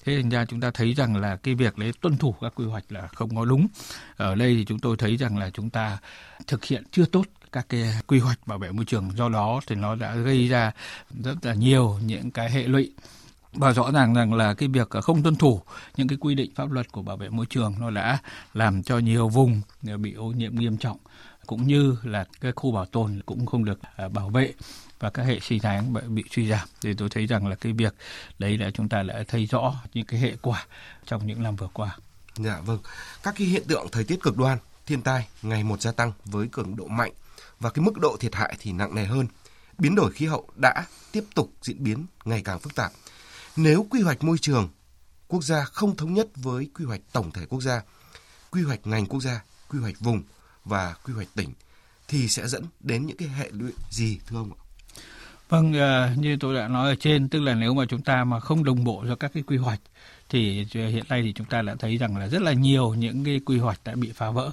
Thế 0.05 0.17
thành 0.17 0.31
ra 0.31 0.45
chúng 0.45 0.61
ta 0.61 0.71
thấy 0.75 0.95
rằng 0.95 1.17
là 1.17 1.37
cái 1.37 1.55
việc 1.55 1.79
đấy 1.79 1.93
tuân 2.01 2.17
thủ 2.17 2.35
các 2.41 2.53
quy 2.57 2.65
hoạch 2.65 2.85
là 2.89 3.07
không 3.07 3.37
có 3.37 3.45
đúng. 3.45 3.67
Ở 4.17 4.35
đây 4.35 4.55
thì 4.55 4.65
chúng 4.65 4.79
tôi 4.79 4.97
thấy 4.97 5.17
rằng 5.17 5.39
là 5.39 5.51
chúng 5.51 5.71
ta 5.71 5.99
thực 6.47 6.65
hiện 6.65 6.85
chưa 6.91 7.05
tốt 7.05 7.25
các 7.55 7.67
cái 7.69 7.95
quy 8.07 8.19
hoạch 8.19 8.47
bảo 8.47 8.59
vệ 8.59 8.71
môi 8.71 8.85
trường 8.85 9.11
do 9.17 9.29
đó 9.29 9.61
thì 9.67 9.75
nó 9.75 9.95
đã 9.95 10.15
gây 10.15 10.49
ra 10.49 10.73
rất 11.25 11.35
là 11.43 11.55
nhiều 11.55 11.99
những 12.05 12.31
cái 12.31 12.51
hệ 12.51 12.63
lụy 12.63 12.93
và 13.53 13.73
rõ 13.73 13.91
ràng 13.93 14.15
rằng 14.15 14.35
là 14.35 14.55
cái 14.55 14.69
việc 14.69 14.91
không 14.91 15.23
tuân 15.23 15.37
thủ 15.37 15.63
những 15.97 16.09
cái 16.09 16.19
quy 16.21 16.35
định 16.35 16.51
pháp 16.55 16.71
luật 16.71 16.93
của 16.93 17.03
bảo 17.03 17.17
vệ 17.17 17.29
môi 17.29 17.47
trường 17.51 17.75
nó 17.81 17.91
đã 17.91 18.19
làm 18.55 18.83
cho 18.83 18.99
nhiều 18.99 19.29
vùng 19.29 19.61
bị 19.99 20.13
ô 20.13 20.27
nhiễm 20.27 20.55
nghiêm 20.55 20.77
trọng 20.77 20.97
cũng 21.47 21.67
như 21.67 21.97
là 22.03 22.25
cái 22.41 22.53
khu 22.53 22.73
bảo 22.73 22.85
tồn 22.85 23.21
cũng 23.27 23.47
không 23.47 23.65
được 23.65 23.79
à, 23.97 24.09
bảo 24.09 24.29
vệ 24.29 24.53
và 24.99 25.11
các 25.11 25.23
hệ 25.23 25.41
sinh 25.41 25.61
thái 25.61 25.83
bị 26.09 26.25
suy 26.31 26.49
giảm 26.49 26.69
thì 26.83 26.95
tôi 26.95 27.09
thấy 27.09 27.27
rằng 27.27 27.47
là 27.47 27.57
cái 27.57 27.73
việc 27.73 27.95
đấy 28.39 28.59
là 28.59 28.71
chúng 28.71 28.89
ta 28.89 29.03
đã 29.03 29.25
thấy 29.29 29.47
rõ 29.47 29.75
những 29.95 30.07
cái 30.07 30.21
hệ 30.21 30.33
quả 30.43 30.67
trong 31.07 31.27
những 31.27 31.43
năm 31.43 31.57
vừa 31.57 31.69
qua. 31.73 31.97
Dạ 32.37 32.61
vâng. 32.61 32.79
Các 33.23 33.35
cái 33.39 33.47
hiện 33.47 33.63
tượng 33.69 33.87
thời 33.93 34.05
tiết 34.05 34.23
cực 34.23 34.37
đoan, 34.37 34.59
thiên 34.87 35.03
tai 35.03 35.27
ngày 35.43 35.65
một 35.65 35.81
gia 35.81 35.93
tăng 35.93 36.13
với 36.25 36.49
cường 36.53 36.77
độ 36.77 36.87
mạnh 36.87 37.13
và 37.65 37.71
cái 37.71 37.85
mức 37.85 37.99
độ 37.99 38.17
thiệt 38.21 38.35
hại 38.35 38.57
thì 38.59 38.73
nặng 38.73 38.95
nề 38.95 39.05
hơn. 39.05 39.27
Biến 39.79 39.95
đổi 39.95 40.13
khí 40.13 40.27
hậu 40.27 40.49
đã 40.57 40.87
tiếp 41.13 41.25
tục 41.35 41.53
diễn 41.63 41.85
biến 41.85 42.07
ngày 42.25 42.43
càng 42.45 42.59
phức 42.59 42.75
tạp. 42.75 42.93
Nếu 43.57 43.87
quy 43.91 44.01
hoạch 44.01 44.25
môi 44.25 44.39
trường 44.39 44.69
quốc 45.29 45.45
gia 45.45 45.65
không 45.65 45.97
thống 45.97 46.15
nhất 46.15 46.29
với 46.37 46.71
quy 46.75 46.85
hoạch 46.85 47.01
tổng 47.13 47.31
thể 47.31 47.47
quốc 47.47 47.61
gia, 47.61 47.83
quy 48.51 48.63
hoạch 48.63 48.87
ngành 48.87 49.07
quốc 49.07 49.21
gia, 49.21 49.45
quy 49.69 49.79
hoạch 49.79 50.01
vùng 50.01 50.23
và 50.65 50.95
quy 51.05 51.13
hoạch 51.13 51.29
tỉnh 51.35 51.53
thì 52.09 52.29
sẽ 52.29 52.49
dẫn 52.49 52.65
đến 52.81 53.07
những 53.07 53.17
cái 53.17 53.29
hệ 53.29 53.51
lụy 53.53 53.73
gì 53.91 54.19
thưa 54.27 54.37
ông 54.37 54.51
ạ? 54.53 54.61
Vâng, 55.49 55.73
à, 55.75 56.15
như 56.19 56.37
tôi 56.41 56.55
đã 56.55 56.69
nói 56.69 56.91
ở 56.91 56.97
trên, 57.01 57.29
tức 57.29 57.41
là 57.41 57.55
nếu 57.55 57.75
mà 57.75 57.85
chúng 57.89 58.03
ta 58.03 58.25
mà 58.25 58.41
không 58.41 58.65
đồng 58.65 58.85
bộ 58.85 59.05
cho 59.09 59.17
các 59.17 59.31
cái 59.35 59.43
quy 59.43 59.57
hoạch 59.57 59.81
thì 60.29 60.67
hiện 60.73 61.05
nay 61.09 61.23
thì 61.23 61.33
chúng 61.33 61.47
ta 61.47 61.63
đã 61.63 61.75
thấy 61.79 61.97
rằng 61.97 62.17
là 62.17 62.29
rất 62.29 62.43
là 62.43 62.53
nhiều 62.53 62.95
những 62.95 63.25
cái 63.25 63.41
quy 63.47 63.59
hoạch 63.59 63.81
đã 63.85 63.95
bị 63.95 64.13
phá 64.13 64.31
vỡ 64.31 64.53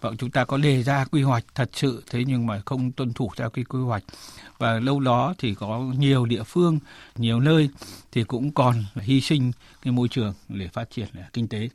và 0.00 0.10
chúng 0.18 0.30
ta 0.30 0.44
có 0.44 0.56
đề 0.56 0.82
ra 0.82 1.04
quy 1.04 1.22
hoạch 1.22 1.44
thật 1.54 1.70
sự 1.72 2.02
thế 2.10 2.24
nhưng 2.26 2.46
mà 2.46 2.60
không 2.66 2.92
tuân 2.92 3.12
thủ 3.12 3.30
theo 3.36 3.50
cái 3.50 3.64
quy 3.64 3.80
hoạch 3.80 4.04
và 4.58 4.80
lâu 4.80 5.00
đó 5.00 5.34
thì 5.38 5.54
có 5.54 5.78
nhiều 5.98 6.26
địa 6.26 6.42
phương, 6.42 6.78
nhiều 7.16 7.40
nơi 7.40 7.68
thì 8.12 8.24
cũng 8.24 8.52
còn 8.52 8.84
hy 8.96 9.20
sinh 9.20 9.52
cái 9.82 9.92
môi 9.92 10.08
trường 10.08 10.34
để 10.48 10.68
phát 10.68 10.90
triển 10.90 11.08
kinh 11.32 11.48
tế. 11.48 11.68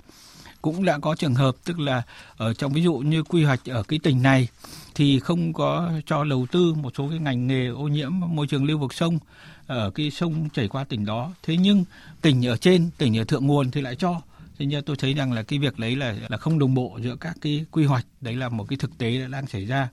Cũng 0.62 0.86
đã 0.86 1.00
có 1.00 1.15
trường 1.15 1.36
hợp 1.36 1.55
tức 1.63 1.79
là 1.79 2.03
ở 2.38 2.53
trong 2.53 2.74
ví 2.74 2.84
dụ 2.84 2.94
như 2.94 3.24
quy 3.24 3.44
hoạch 3.44 3.65
ở 3.65 3.84
cái 3.84 4.00
tỉnh 4.03 4.22
này 4.22 4.48
thì 4.96 5.20
không 5.20 5.53
có 5.53 5.91
cho 6.05 6.24
đầu 6.24 6.48
tư 6.51 6.74
một 6.74 6.94
số 6.98 7.10
cái 7.10 7.20
ngành 7.20 7.48
nghề 7.48 7.67
ô 7.67 7.88
nhiễm 7.88 8.12
môi 8.20 8.48
trường 8.48 8.65
lưu 8.65 8.77
vực 8.77 8.94
sông 8.94 9.20
ở 9.67 9.89
cái 9.89 10.12
sông 10.12 10.50
chảy 10.53 10.67
qua 10.67 10.84
tỉnh 10.84 11.05
đó. 11.05 11.32
Thế 11.44 11.58
nhưng 11.58 11.86
tỉnh 12.22 12.46
ở 12.48 12.58
trên, 12.58 12.89
tỉnh 12.98 13.17
ở 13.17 13.24
thượng 13.24 13.48
nguồn 13.48 13.72
thì 13.72 13.82
lại 13.82 13.96
cho 13.96 14.22
thế 14.59 14.65
nhưng 14.65 14.83
tôi 14.83 14.95
thấy 14.95 15.13
rằng 15.13 15.33
là 15.33 15.43
cái 15.43 15.59
việc 15.59 15.79
đấy 15.79 15.95
là 15.95 16.15
là 16.29 16.38
không 16.38 16.59
đồng 16.59 16.74
bộ 16.74 17.00
giữa 17.01 17.15
các 17.15 17.38
cái 17.41 17.65
quy 17.71 17.85
hoạch 17.85 18.05
đấy 18.21 18.35
là 18.35 18.50
một 18.50 18.65
cái 18.69 18.77
thực 18.77 18.97
tế 18.97 19.21
đã 19.21 19.27
đang 19.27 19.47
xảy 19.47 19.65
ra. 19.65 19.89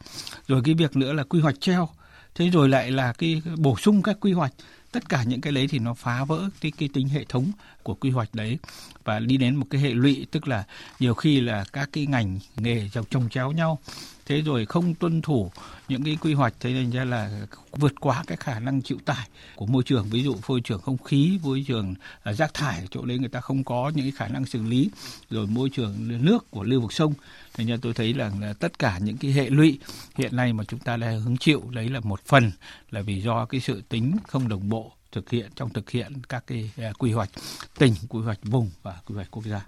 Rồi 0.49 0.63
cái 0.65 0.75
việc 0.75 0.97
nữa 0.97 1.13
là 1.13 1.25
quy 1.25 1.41
hoạch 1.41 1.61
treo. 1.61 1.89
Thế 2.35 2.51
rồi 2.51 2.69
lại 2.69 2.91
là 2.91 3.13
cái 3.13 3.43
bổ 3.57 3.77
sung 3.77 4.03
các 4.03 4.17
quy 4.21 4.33
hoạch. 4.33 4.53
Tất 4.93 5.09
cả 5.09 5.23
những 5.23 5.41
cái 5.41 5.53
đấy 5.53 5.67
thì 5.71 5.79
nó 5.79 5.95
phá 5.95 6.25
vỡ 6.25 6.49
cái, 6.61 6.73
cái 6.79 6.89
tính 6.93 7.09
hệ 7.09 7.25
thống 7.25 7.53
của 7.83 7.95
quy 7.95 8.11
hoạch 8.11 8.35
đấy 8.35 8.59
và 9.05 9.19
đi 9.19 9.37
đến 9.37 9.57
một 9.57 9.67
cái 9.71 9.81
hệ 9.81 9.91
lụy 9.91 10.27
tức 10.31 10.49
là 10.49 10.65
nhiều 11.01 11.15
khi 11.15 11.41
là 11.41 11.65
các 11.73 11.89
cái 11.93 12.07
ngành 12.07 12.39
nghề 12.57 12.89
trồng 13.11 13.29
chéo 13.29 13.53
nhau. 13.53 13.79
Thế 14.27 14.41
rồi 14.41 14.67
không 14.67 14.95
tuân 14.95 15.23
thủ 15.23 15.51
những 15.89 16.05
cái 16.05 16.19
quy 16.21 16.35
hoạch 16.35 16.55
thế 16.61 16.73
nên 16.73 16.91
ra 16.91 17.05
là 17.05 17.47
vượt 17.73 17.93
quá 18.01 18.25
cái 18.27 18.37
khả 18.37 18.59
năng 18.59 18.83
chịu 18.83 18.99
tải 19.05 19.29
của 19.57 19.67
môi 19.67 19.83
trường. 19.83 20.07
Ví 20.11 20.23
dụ 20.23 20.37
môi 20.49 20.61
trường 20.61 20.81
không 20.81 20.99
khí 20.99 21.39
môi 21.43 21.65
trường 21.69 21.95
à, 22.23 22.33
rác 22.33 22.55
thải 22.55 22.87
chỗ 22.91 23.05
đấy 23.05 23.19
người 23.19 23.29
ta 23.29 23.41
không 23.41 23.65
có 23.65 23.93
những 23.95 24.05
cái 24.05 24.13
khả 24.17 24.29
năng 24.29 24.47
xử 24.47 24.63
lý. 24.63 24.91
Rồi 25.31 25.47
môi 25.47 25.71
trường 25.71 26.25
nước 26.25 26.51
của 26.51 26.63
lưu 26.63 26.81
vực 26.81 26.93
sông. 26.93 27.15
Thế 27.55 27.65
nên 27.65 27.81
tôi 27.81 27.95
thấy 27.95 28.15
là, 28.15 28.31
là 28.41 28.53
tất 28.53 28.79
cả 28.79 28.99
những 28.99 29.17
cái 29.17 29.33
hệ 29.33 29.51
lụy 29.51 29.79
hiện 30.15 30.37
nay 30.37 30.53
mà 30.53 30.65
chúng 30.65 30.81
ta 30.81 30.97
đang 30.97 31.21
hứng 31.21 31.37
chịu 31.37 31.63
đấy 31.71 31.89
là 31.89 32.01
một 32.01 32.21
phần 32.27 32.53
là 32.91 33.03
vì 33.03 33.21
do 33.21 33.45
cái 33.45 33.61
sự 33.61 33.83
tính 33.89 34.17
không 34.29 34.49
đồng 34.49 34.69
bộ 34.69 34.93
thực 35.13 35.31
hiện 35.31 35.51
trong 35.55 35.73
thực 35.73 35.91
hiện 35.91 36.23
các 36.29 36.45
cái 36.47 36.71
uh, 36.91 36.99
quy 36.99 37.13
hoạch 37.13 37.31
tỉnh, 37.79 37.95
quy 38.09 38.21
hoạch 38.21 38.39
vùng 38.43 38.71
và 38.83 39.01
quy 39.07 39.15
hoạch 39.15 39.31
quốc 39.31 39.45
gia. 39.45 39.67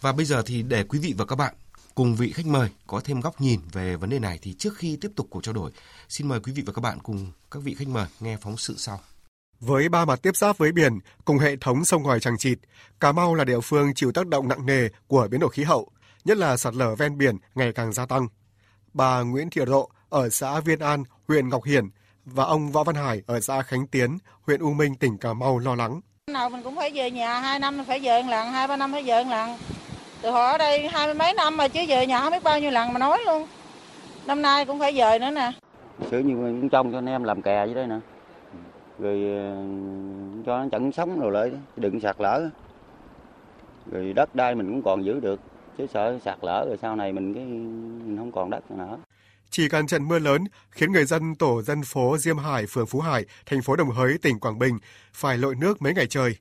Và 0.00 0.12
bây 0.12 0.26
giờ 0.26 0.42
thì 0.46 0.62
để 0.62 0.84
quý 0.84 0.98
vị 0.98 1.14
và 1.18 1.24
các 1.24 1.36
bạn 1.36 1.54
cùng 1.94 2.16
vị 2.16 2.32
khách 2.32 2.46
mời 2.46 2.70
có 2.86 3.00
thêm 3.04 3.20
góc 3.20 3.40
nhìn 3.40 3.60
về 3.72 3.96
vấn 3.96 4.10
đề 4.10 4.18
này 4.18 4.38
thì 4.42 4.54
trước 4.54 4.76
khi 4.76 4.98
tiếp 5.00 5.10
tục 5.16 5.26
cuộc 5.30 5.44
trao 5.44 5.52
đổi, 5.52 5.70
xin 6.08 6.28
mời 6.28 6.40
quý 6.40 6.52
vị 6.52 6.62
và 6.66 6.72
các 6.72 6.80
bạn 6.80 6.98
cùng 7.02 7.32
các 7.50 7.62
vị 7.62 7.74
khách 7.74 7.88
mời 7.88 8.06
nghe 8.20 8.36
phóng 8.36 8.56
sự 8.56 8.74
sau. 8.78 9.00
Với 9.60 9.88
ba 9.88 10.04
mặt 10.04 10.22
tiếp 10.22 10.36
giáp 10.36 10.58
với 10.58 10.72
biển 10.72 10.98
cùng 11.24 11.38
hệ 11.38 11.56
thống 11.56 11.84
sông 11.84 12.02
ngòi 12.02 12.20
chẳng 12.20 12.38
chịt, 12.38 12.58
Cà 13.00 13.12
Mau 13.12 13.34
là 13.34 13.44
địa 13.44 13.60
phương 13.60 13.94
chịu 13.94 14.12
tác 14.12 14.26
động 14.26 14.48
nặng 14.48 14.66
nề 14.66 14.88
của 15.06 15.28
biến 15.30 15.40
đổi 15.40 15.50
khí 15.50 15.62
hậu, 15.62 15.88
nhất 16.24 16.38
là 16.38 16.56
sạt 16.56 16.74
lở 16.74 16.94
ven 16.94 17.18
biển 17.18 17.36
ngày 17.54 17.72
càng 17.72 17.92
gia 17.92 18.06
tăng. 18.06 18.28
Bà 18.94 19.20
Nguyễn 19.22 19.50
Thị 19.50 19.60
Rộ 19.66 19.88
ở 20.08 20.30
xã 20.30 20.60
Viên 20.60 20.78
An, 20.78 21.04
huyện 21.28 21.48
Ngọc 21.48 21.64
Hiển 21.64 21.88
và 22.24 22.44
ông 22.44 22.72
Võ 22.72 22.84
Văn 22.84 22.96
Hải 22.96 23.22
ở 23.26 23.40
xã 23.40 23.62
Khánh 23.62 23.86
Tiến, 23.86 24.18
huyện 24.46 24.60
U 24.60 24.72
Minh, 24.72 24.94
tỉnh 24.94 25.18
Cà 25.18 25.32
Mau 25.32 25.58
lo 25.58 25.74
lắng. 25.74 26.00
Nào 26.30 26.50
mình 26.50 26.62
cũng 26.62 26.76
phải 26.76 26.90
về 26.94 27.10
nhà, 27.10 27.40
hai 27.40 27.58
năm 27.58 27.84
phải 27.86 28.00
về 28.00 28.22
một 28.22 28.28
lần, 28.30 28.48
hai 28.48 28.68
ba 28.68 28.76
năm 28.76 28.92
phải 28.92 29.02
về 29.02 29.24
một 29.24 29.30
lần. 29.30 29.50
Từ 30.22 30.30
họ 30.30 30.46
ở 30.46 30.58
đây 30.58 30.88
hai 30.88 31.06
mươi 31.06 31.14
mấy 31.14 31.34
năm 31.34 31.56
mà 31.56 31.68
chứ 31.68 31.80
về 31.88 32.06
nhà 32.06 32.20
không 32.20 32.32
biết 32.32 32.42
bao 32.42 32.60
nhiêu 32.60 32.70
lần 32.70 32.92
mà 32.92 32.98
nói 32.98 33.18
luôn. 33.26 33.46
Năm 34.26 34.42
nay 34.42 34.64
cũng 34.64 34.78
phải 34.78 34.92
về 34.92 35.18
nữa 35.18 35.30
nè. 35.30 35.52
Sử 36.10 36.18
như 36.18 36.34
cũng 36.34 36.68
trông 36.68 36.92
cho 36.92 36.98
anh 36.98 37.06
em 37.06 37.24
làm 37.24 37.42
kè 37.42 37.66
dưới 37.66 37.74
đây 37.74 37.86
nè. 37.86 37.96
Rồi 38.98 39.24
ờ, 39.24 39.56
cho 40.46 40.58
nó 40.58 40.68
chặn 40.72 40.92
sống 40.92 41.20
rồi 41.20 41.32
lại, 41.32 41.50
đừng 41.76 42.00
sạt 42.00 42.16
lở. 42.18 42.48
Rồi 43.90 44.12
đất 44.12 44.34
đai 44.34 44.54
mình 44.54 44.70
cũng 44.70 44.82
còn 44.82 45.04
giữ 45.04 45.20
được. 45.20 45.40
Chứ 45.78 45.86
sợ 45.94 46.18
sạt 46.24 46.38
lở 46.42 46.64
rồi 46.68 46.78
sau 46.82 46.96
này 46.96 47.12
mình 47.12 47.34
cái 47.34 47.44
mình 47.44 48.16
không 48.16 48.32
còn 48.32 48.50
đất 48.50 48.70
nữa. 48.70 48.96
Chỉ 49.52 49.68
cần 49.68 49.86
trận 49.86 50.08
mưa 50.08 50.18
lớn 50.18 50.44
khiến 50.70 50.92
người 50.92 51.04
dân 51.04 51.34
tổ 51.34 51.62
dân 51.62 51.82
phố 51.82 52.18
Diêm 52.18 52.38
Hải, 52.38 52.66
phường 52.66 52.86
Phú 52.86 53.00
Hải, 53.00 53.24
thành 53.46 53.62
phố 53.62 53.76
Đồng 53.76 53.90
Hới, 53.90 54.18
tỉnh 54.18 54.40
Quảng 54.40 54.58
Bình 54.58 54.78
phải 55.12 55.38
lội 55.38 55.54
nước 55.54 55.82
mấy 55.82 55.94
ngày 55.94 56.06
trời. 56.06 56.36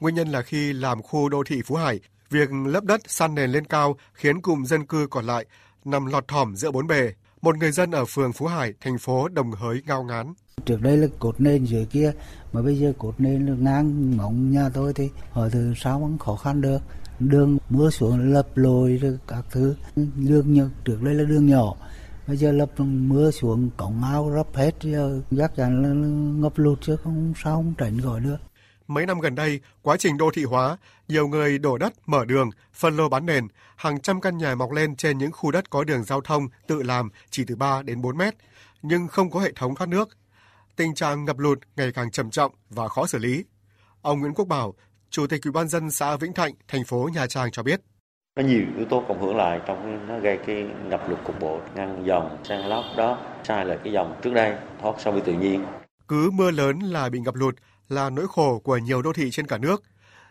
Nguyên 0.00 0.14
nhân 0.14 0.28
là 0.28 0.42
khi 0.42 0.72
làm 0.72 1.02
khu 1.02 1.28
đô 1.28 1.42
thị 1.46 1.62
Phú 1.66 1.74
Hải, 1.74 2.00
việc 2.30 2.48
lấp 2.66 2.84
đất 2.84 3.00
san 3.06 3.34
nền 3.34 3.50
lên 3.50 3.64
cao 3.64 3.96
khiến 4.14 4.40
cụm 4.40 4.64
dân 4.64 4.86
cư 4.86 5.06
còn 5.10 5.24
lại 5.24 5.46
nằm 5.84 6.06
lọt 6.06 6.28
thỏm 6.28 6.56
giữa 6.56 6.70
bốn 6.70 6.86
bề. 6.86 7.12
Một 7.42 7.56
người 7.56 7.72
dân 7.72 7.90
ở 7.90 8.04
phường 8.04 8.32
Phú 8.32 8.46
Hải, 8.46 8.72
thành 8.80 8.98
phố 8.98 9.28
Đồng 9.28 9.52
Hới 9.52 9.82
ngao 9.86 10.04
ngán. 10.04 10.34
Trước 10.64 10.80
đây 10.80 10.96
là 10.96 11.06
cột 11.18 11.40
nền 11.40 11.64
dưới 11.64 11.84
kia, 11.84 12.12
mà 12.52 12.62
bây 12.62 12.78
giờ 12.78 12.92
cột 12.98 13.14
nền 13.20 13.64
ngang 13.64 14.16
mỏng 14.16 14.50
nhà 14.50 14.68
tôi 14.74 14.94
thì 14.94 15.08
hỏi 15.30 15.50
từ 15.52 15.72
sao 15.76 16.00
vẫn 16.00 16.18
khó 16.18 16.36
khăn 16.36 16.60
được. 16.60 16.78
Đường 17.18 17.58
mưa 17.70 17.90
xuống 17.90 18.32
lập 18.32 18.48
lồi 18.54 19.00
các 19.26 19.44
thứ, 19.50 19.74
đường 20.16 20.54
nhỏ 20.54 20.64
trước 20.84 21.02
đây 21.02 21.14
là 21.14 21.24
đường 21.24 21.46
nhỏ, 21.46 21.76
bây 22.30 22.36
giờ 22.36 22.52
lập 22.52 22.70
mưa 22.80 23.30
xuống 23.30 23.70
cổng 23.76 24.02
ao 24.04 24.32
rấp 24.34 24.56
hết 24.56 24.74
giờ 24.80 25.20
chắc 25.38 25.56
chắn 25.56 25.82
là 25.82 25.88
ngập 26.42 26.58
lụt 26.58 26.78
chứ 26.80 26.96
không 26.96 27.32
sao 27.44 27.56
không 27.56 27.74
tránh 27.78 28.00
khỏi 28.00 28.20
được 28.20 28.36
Mấy 28.86 29.06
năm 29.06 29.20
gần 29.20 29.34
đây, 29.34 29.60
quá 29.82 29.96
trình 29.96 30.16
đô 30.16 30.30
thị 30.34 30.44
hóa, 30.44 30.76
nhiều 31.08 31.28
người 31.28 31.58
đổ 31.58 31.78
đất, 31.78 31.92
mở 32.06 32.24
đường, 32.24 32.50
phân 32.72 32.96
lô 32.96 33.08
bán 33.08 33.26
nền, 33.26 33.48
hàng 33.76 34.00
trăm 34.00 34.20
căn 34.20 34.38
nhà 34.38 34.54
mọc 34.54 34.72
lên 34.72 34.96
trên 34.96 35.18
những 35.18 35.32
khu 35.32 35.50
đất 35.50 35.70
có 35.70 35.84
đường 35.84 36.04
giao 36.04 36.20
thông 36.20 36.48
tự 36.66 36.82
làm 36.82 37.10
chỉ 37.30 37.44
từ 37.44 37.56
3 37.56 37.82
đến 37.82 38.02
4 38.02 38.18
mét, 38.18 38.34
nhưng 38.82 39.08
không 39.08 39.30
có 39.30 39.40
hệ 39.40 39.52
thống 39.56 39.74
thoát 39.74 39.86
nước. 39.86 40.08
Tình 40.76 40.94
trạng 40.94 41.24
ngập 41.24 41.38
lụt 41.38 41.58
ngày 41.76 41.92
càng 41.92 42.10
trầm 42.10 42.30
trọng 42.30 42.52
và 42.70 42.88
khó 42.88 43.06
xử 43.06 43.18
lý. 43.18 43.44
Ông 44.02 44.20
Nguyễn 44.20 44.34
Quốc 44.34 44.48
Bảo, 44.48 44.74
Chủ 45.10 45.26
tịch 45.26 45.44
Ủy 45.44 45.52
ban 45.52 45.68
dân 45.68 45.90
xã 45.90 46.16
Vĩnh 46.16 46.32
Thạnh, 46.32 46.54
thành 46.68 46.84
phố 46.84 47.08
Nha 47.12 47.26
Trang 47.26 47.50
cho 47.50 47.62
biết 47.62 47.80
nó 48.42 48.48
nhiều 48.48 48.62
yếu 48.76 48.86
tố 48.86 49.04
cộng 49.08 49.20
hưởng 49.20 49.36
lại 49.36 49.60
trong 49.66 50.06
nó 50.08 50.18
gây 50.18 50.38
cái 50.46 50.66
ngập 50.88 51.08
lụt 51.08 51.18
cục 51.24 51.40
bộ, 51.40 51.60
ngăn 51.74 52.02
dòng 52.06 52.38
sang 52.44 52.66
lóc 52.66 52.84
đó, 52.96 53.18
sai 53.44 53.66
là 53.66 53.76
cái 53.84 53.92
dòng 53.92 54.20
trước 54.22 54.34
đây, 54.34 54.54
thoát 54.82 54.94
so 54.98 55.10
với 55.10 55.20
tự 55.20 55.32
nhiên. 55.32 55.64
Cứ 56.08 56.30
mưa 56.30 56.50
lớn 56.50 56.78
là 56.78 57.08
bị 57.08 57.20
ngập 57.20 57.34
lụt, 57.34 57.54
là 57.88 58.10
nỗi 58.10 58.26
khổ 58.28 58.58
của 58.58 58.76
nhiều 58.76 59.02
đô 59.02 59.12
thị 59.12 59.30
trên 59.30 59.46
cả 59.46 59.58
nước. 59.58 59.82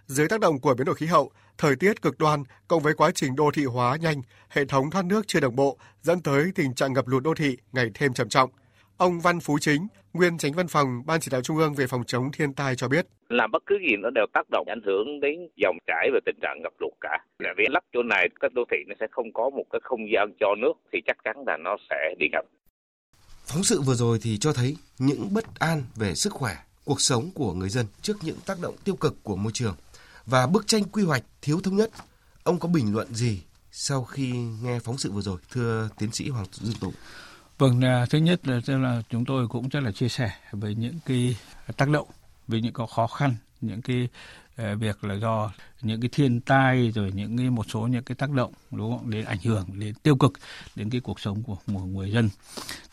Dưới 0.05 0.27
tác 0.27 0.39
động 0.39 0.59
của 0.59 0.73
biến 0.73 0.85
đổi 0.85 0.95
khí 0.95 1.05
hậu, 1.05 1.31
thời 1.57 1.75
tiết 1.75 2.01
cực 2.01 2.17
đoan 2.19 2.43
cộng 2.67 2.83
với 2.83 2.93
quá 2.93 3.11
trình 3.15 3.35
đô 3.35 3.51
thị 3.53 3.65
hóa 3.65 3.97
nhanh, 4.01 4.21
hệ 4.49 4.65
thống 4.65 4.91
thoát 4.91 5.05
nước 5.05 5.27
chưa 5.27 5.39
đồng 5.39 5.55
bộ 5.55 5.77
dẫn 6.01 6.21
tới 6.21 6.51
tình 6.55 6.73
trạng 6.73 6.93
ngập 6.93 7.07
lụt 7.07 7.23
đô 7.23 7.33
thị 7.33 7.57
ngày 7.71 7.91
thêm 7.93 8.13
trầm 8.13 8.29
trọng. 8.29 8.49
Ông 8.99 9.19
Văn 9.19 9.39
Phú 9.39 9.57
Chính, 9.61 9.87
nguyên 10.13 10.37
tránh 10.37 10.53
văn 10.53 10.67
phòng 10.67 11.05
Ban 11.05 11.19
chỉ 11.19 11.31
đạo 11.31 11.41
Trung 11.41 11.57
ương 11.57 11.73
về 11.73 11.87
phòng 11.87 12.03
chống 12.07 12.31
thiên 12.31 12.53
tai 12.53 12.75
cho 12.75 12.87
biết. 12.87 13.07
Làm 13.29 13.51
bất 13.51 13.63
cứ 13.65 13.75
gì 13.89 13.95
nó 13.99 14.09
đều 14.09 14.25
tác 14.33 14.49
động 14.51 14.67
ảnh 14.69 14.81
hưởng 14.85 15.19
đến 15.21 15.49
dòng 15.55 15.77
chảy 15.87 16.09
và 16.13 16.19
tình 16.25 16.35
trạng 16.41 16.61
ngập 16.63 16.73
lụt 16.79 16.93
cả. 17.01 17.17
Là 17.39 17.49
vì 17.57 17.63
lắp 17.69 17.83
chỗ 17.93 18.03
này 18.03 18.29
các 18.39 18.53
đô 18.53 18.61
thị 18.71 18.77
nó 18.87 18.95
sẽ 18.99 19.07
không 19.11 19.33
có 19.33 19.49
một 19.49 19.63
cái 19.71 19.79
không 19.83 19.99
gian 20.13 20.33
cho 20.39 20.47
nước 20.61 20.73
thì 20.93 20.99
chắc 21.05 21.17
chắn 21.23 21.35
là 21.47 21.57
nó 21.57 21.77
sẽ 21.89 22.15
đi 22.19 22.25
ngập. 22.31 22.45
Phóng 23.45 23.63
sự 23.63 23.81
vừa 23.81 23.93
rồi 23.93 24.19
thì 24.21 24.37
cho 24.37 24.53
thấy 24.53 24.77
những 24.99 25.33
bất 25.33 25.59
an 25.59 25.83
về 25.95 26.15
sức 26.15 26.33
khỏe, 26.33 26.55
cuộc 26.85 27.01
sống 27.01 27.29
của 27.35 27.53
người 27.53 27.69
dân 27.69 27.85
trước 28.01 28.17
những 28.21 28.37
tác 28.45 28.57
động 28.61 28.75
tiêu 28.85 28.95
cực 28.95 29.15
của 29.23 29.35
môi 29.35 29.51
trường 29.51 29.75
và 30.25 30.47
bức 30.47 30.67
tranh 30.67 30.83
quy 30.83 31.03
hoạch 31.03 31.23
thiếu 31.41 31.59
thống 31.63 31.75
nhất. 31.75 31.89
Ông 32.43 32.59
có 32.59 32.69
bình 32.69 32.93
luận 32.93 33.07
gì 33.13 33.41
sau 33.71 34.03
khi 34.03 34.31
nghe 34.63 34.79
phóng 34.79 34.97
sự 34.97 35.11
vừa 35.11 35.21
rồi, 35.21 35.37
thưa 35.51 35.89
tiến 35.97 36.11
sĩ 36.11 36.29
Hoàng 36.29 36.45
Dương 36.51 36.75
Tùng? 36.81 36.93
Vâng, 37.59 37.81
à, 37.81 38.05
thứ 38.09 38.17
nhất 38.17 38.47
là, 38.47 38.59
là 38.67 39.01
chúng 39.09 39.25
tôi 39.25 39.47
cũng 39.47 39.69
rất 39.69 39.79
là 39.79 39.91
chia 39.91 40.09
sẻ 40.09 40.31
về 40.51 40.75
những 40.75 40.99
cái 41.05 41.35
tác 41.77 41.89
động, 41.89 42.07
về 42.47 42.61
những 42.61 42.73
cái 42.73 42.87
khó 42.95 43.07
khăn, 43.07 43.35
những 43.61 43.81
cái 43.81 44.07
Ờ, 44.59 44.75
việc 44.75 45.03
là 45.03 45.15
do 45.15 45.51
những 45.81 46.01
cái 46.01 46.09
thiên 46.11 46.41
tai 46.41 46.91
rồi 46.91 47.11
những 47.15 47.37
cái 47.37 47.49
một 47.49 47.65
số 47.69 47.79
những 47.81 48.03
cái 48.03 48.15
tác 48.15 48.31
động 48.31 48.53
đúng 48.71 48.97
không? 48.97 49.09
Đến 49.09 49.25
ảnh 49.25 49.37
hưởng 49.43 49.79
đến 49.79 49.93
tiêu 50.03 50.15
cực 50.15 50.33
đến 50.75 50.89
cái 50.89 51.01
cuộc 51.01 51.19
sống 51.19 51.43
của 51.43 51.57
một 51.67 51.85
người 51.85 52.11
dân. 52.11 52.29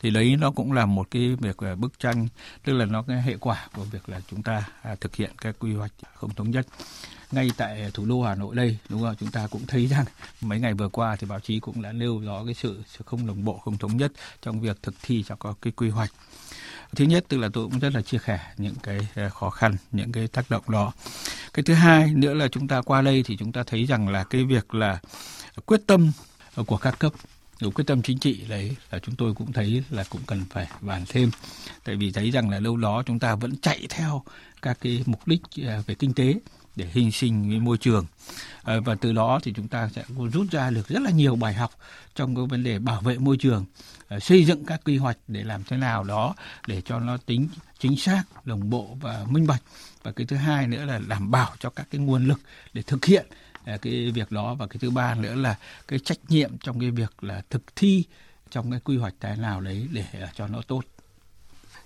Thì 0.02 0.10
đấy 0.10 0.36
nó 0.40 0.50
cũng 0.50 0.72
là 0.72 0.86
một 0.86 1.10
cái 1.10 1.36
việc 1.40 1.62
là 1.62 1.74
bức 1.74 1.98
tranh 1.98 2.28
tức 2.64 2.72
là 2.72 2.84
nó 2.84 3.02
cái 3.02 3.22
hệ 3.22 3.36
quả 3.36 3.68
của 3.74 3.82
việc 3.84 4.08
là 4.08 4.20
chúng 4.30 4.42
ta 4.42 4.68
à, 4.82 4.94
thực 5.00 5.16
hiện 5.16 5.30
cái 5.40 5.52
quy 5.52 5.74
hoạch 5.74 5.92
không 6.14 6.34
thống 6.34 6.50
nhất. 6.50 6.66
Ngay 7.32 7.50
tại 7.56 7.90
thủ 7.94 8.06
đô 8.06 8.22
Hà 8.22 8.34
Nội 8.34 8.56
đây 8.56 8.78
đúng 8.88 9.02
không? 9.02 9.14
Chúng 9.20 9.30
ta 9.30 9.46
cũng 9.50 9.66
thấy 9.66 9.86
rằng 9.90 10.04
mấy 10.40 10.60
ngày 10.60 10.74
vừa 10.74 10.88
qua 10.88 11.16
thì 11.16 11.26
báo 11.26 11.40
chí 11.40 11.60
cũng 11.60 11.82
đã 11.82 11.92
nêu 11.92 12.20
rõ 12.20 12.44
cái 12.44 12.54
sự, 12.54 12.82
sự 12.86 13.04
không 13.06 13.26
đồng 13.26 13.44
bộ 13.44 13.58
không 13.58 13.78
thống 13.78 13.96
nhất 13.96 14.12
trong 14.42 14.60
việc 14.60 14.82
thực 14.82 14.94
thi 15.02 15.24
cho 15.26 15.36
có 15.36 15.54
cái 15.62 15.72
quy 15.72 15.90
hoạch 15.90 16.10
thứ 16.96 17.04
nhất, 17.04 17.24
tức 17.28 17.38
là 17.38 17.48
tôi 17.52 17.64
cũng 17.64 17.78
rất 17.78 17.94
là 17.94 18.02
chia 18.02 18.18
sẻ 18.26 18.40
những 18.56 18.74
cái 18.82 18.98
ờ, 19.14 19.30
khó 19.30 19.50
khăn, 19.50 19.76
những 19.92 20.12
cái 20.12 20.28
tác 20.28 20.50
động 20.50 20.64
đó. 20.68 20.92
Cái 21.54 21.62
thứ 21.62 21.74
hai 21.74 22.14
nữa 22.14 22.34
là 22.34 22.48
chúng 22.48 22.68
ta 22.68 22.80
qua 22.80 23.02
đây 23.02 23.22
thì 23.26 23.36
chúng 23.36 23.52
ta 23.52 23.62
thấy 23.66 23.84
rằng 23.84 24.08
là 24.08 24.24
cái 24.24 24.44
việc 24.44 24.74
là 24.74 24.98
quyết 25.66 25.80
tâm 25.86 26.12
của 26.66 26.76
các 26.76 26.98
cấp 26.98 27.12
đủ 27.60 27.70
quyết 27.70 27.84
tâm 27.86 28.02
chính 28.02 28.18
trị 28.18 28.44
đấy 28.48 28.76
là 28.90 28.98
chúng 28.98 29.16
tôi 29.16 29.34
cũng 29.34 29.52
thấy 29.52 29.82
là 29.90 30.04
cũng 30.10 30.20
cần 30.26 30.44
phải 30.50 30.66
bàn 30.80 31.04
thêm. 31.08 31.30
Tại 31.84 31.96
vì 31.96 32.12
thấy 32.12 32.30
rằng 32.30 32.50
là 32.50 32.60
lâu 32.60 32.76
đó 32.76 33.02
chúng 33.06 33.18
ta 33.18 33.34
vẫn 33.34 33.56
chạy 33.56 33.86
theo 33.88 34.22
các 34.62 34.78
cái 34.80 35.02
mục 35.06 35.26
đích 35.26 35.40
ờ, 35.66 35.82
về 35.86 35.94
kinh 35.94 36.14
tế 36.14 36.34
để 36.76 36.86
hình 36.92 37.12
sinh 37.12 37.48
với 37.48 37.60
môi 37.60 37.78
trường. 37.78 38.06
Ờ, 38.62 38.80
và 38.80 38.94
từ 38.94 39.12
đó 39.12 39.40
thì 39.42 39.52
chúng 39.56 39.68
ta 39.68 39.88
sẽ 39.94 40.04
rút 40.32 40.46
ra 40.50 40.70
được 40.70 40.88
rất 40.88 41.02
là 41.02 41.10
nhiều 41.10 41.36
bài 41.36 41.54
học 41.54 41.70
trong 42.14 42.36
cái 42.36 42.46
vấn 42.46 42.64
đề 42.64 42.78
bảo 42.78 43.00
vệ 43.00 43.18
môi 43.18 43.36
trường 43.36 43.64
ờ, 44.08 44.20
xây 44.20 44.44
dựng 44.44 44.64
các 44.64 44.80
quy 44.84 44.96
hoạch 44.96 45.18
để 45.28 45.44
làm 45.44 45.64
thế 45.64 45.76
nào 45.76 46.04
đó 46.04 46.34
để 46.66 46.82
cho 46.84 47.00
nó 47.00 47.16
tính 47.16 47.48
chính 47.78 47.96
xác, 47.96 48.22
đồng 48.44 48.70
bộ 48.70 48.96
và 49.00 49.24
minh 49.28 49.46
bạch. 49.46 49.62
Và 50.02 50.12
cái 50.12 50.26
thứ 50.26 50.36
hai 50.36 50.66
nữa 50.66 50.84
là 50.84 51.00
đảm 51.08 51.30
bảo 51.30 51.52
cho 51.58 51.70
các 51.70 51.86
cái 51.90 52.00
nguồn 52.00 52.26
lực 52.26 52.40
để 52.72 52.82
thực 52.82 53.04
hiện 53.04 53.26
ờ, 53.64 53.78
cái 53.78 54.10
việc 54.10 54.32
đó. 54.32 54.54
Và 54.54 54.66
cái 54.66 54.78
thứ 54.80 54.90
ba 54.90 55.14
nữa 55.14 55.34
là 55.34 55.58
cái 55.88 55.98
trách 55.98 56.18
nhiệm 56.28 56.58
trong 56.58 56.80
cái 56.80 56.90
việc 56.90 57.24
là 57.24 57.42
thực 57.50 57.76
thi 57.76 58.04
trong 58.50 58.70
cái 58.70 58.80
quy 58.80 58.96
hoạch 58.96 59.14
thế 59.20 59.36
nào 59.36 59.60
đấy 59.60 59.88
để 59.92 60.04
cho 60.34 60.48
nó 60.48 60.62
tốt. 60.62 60.84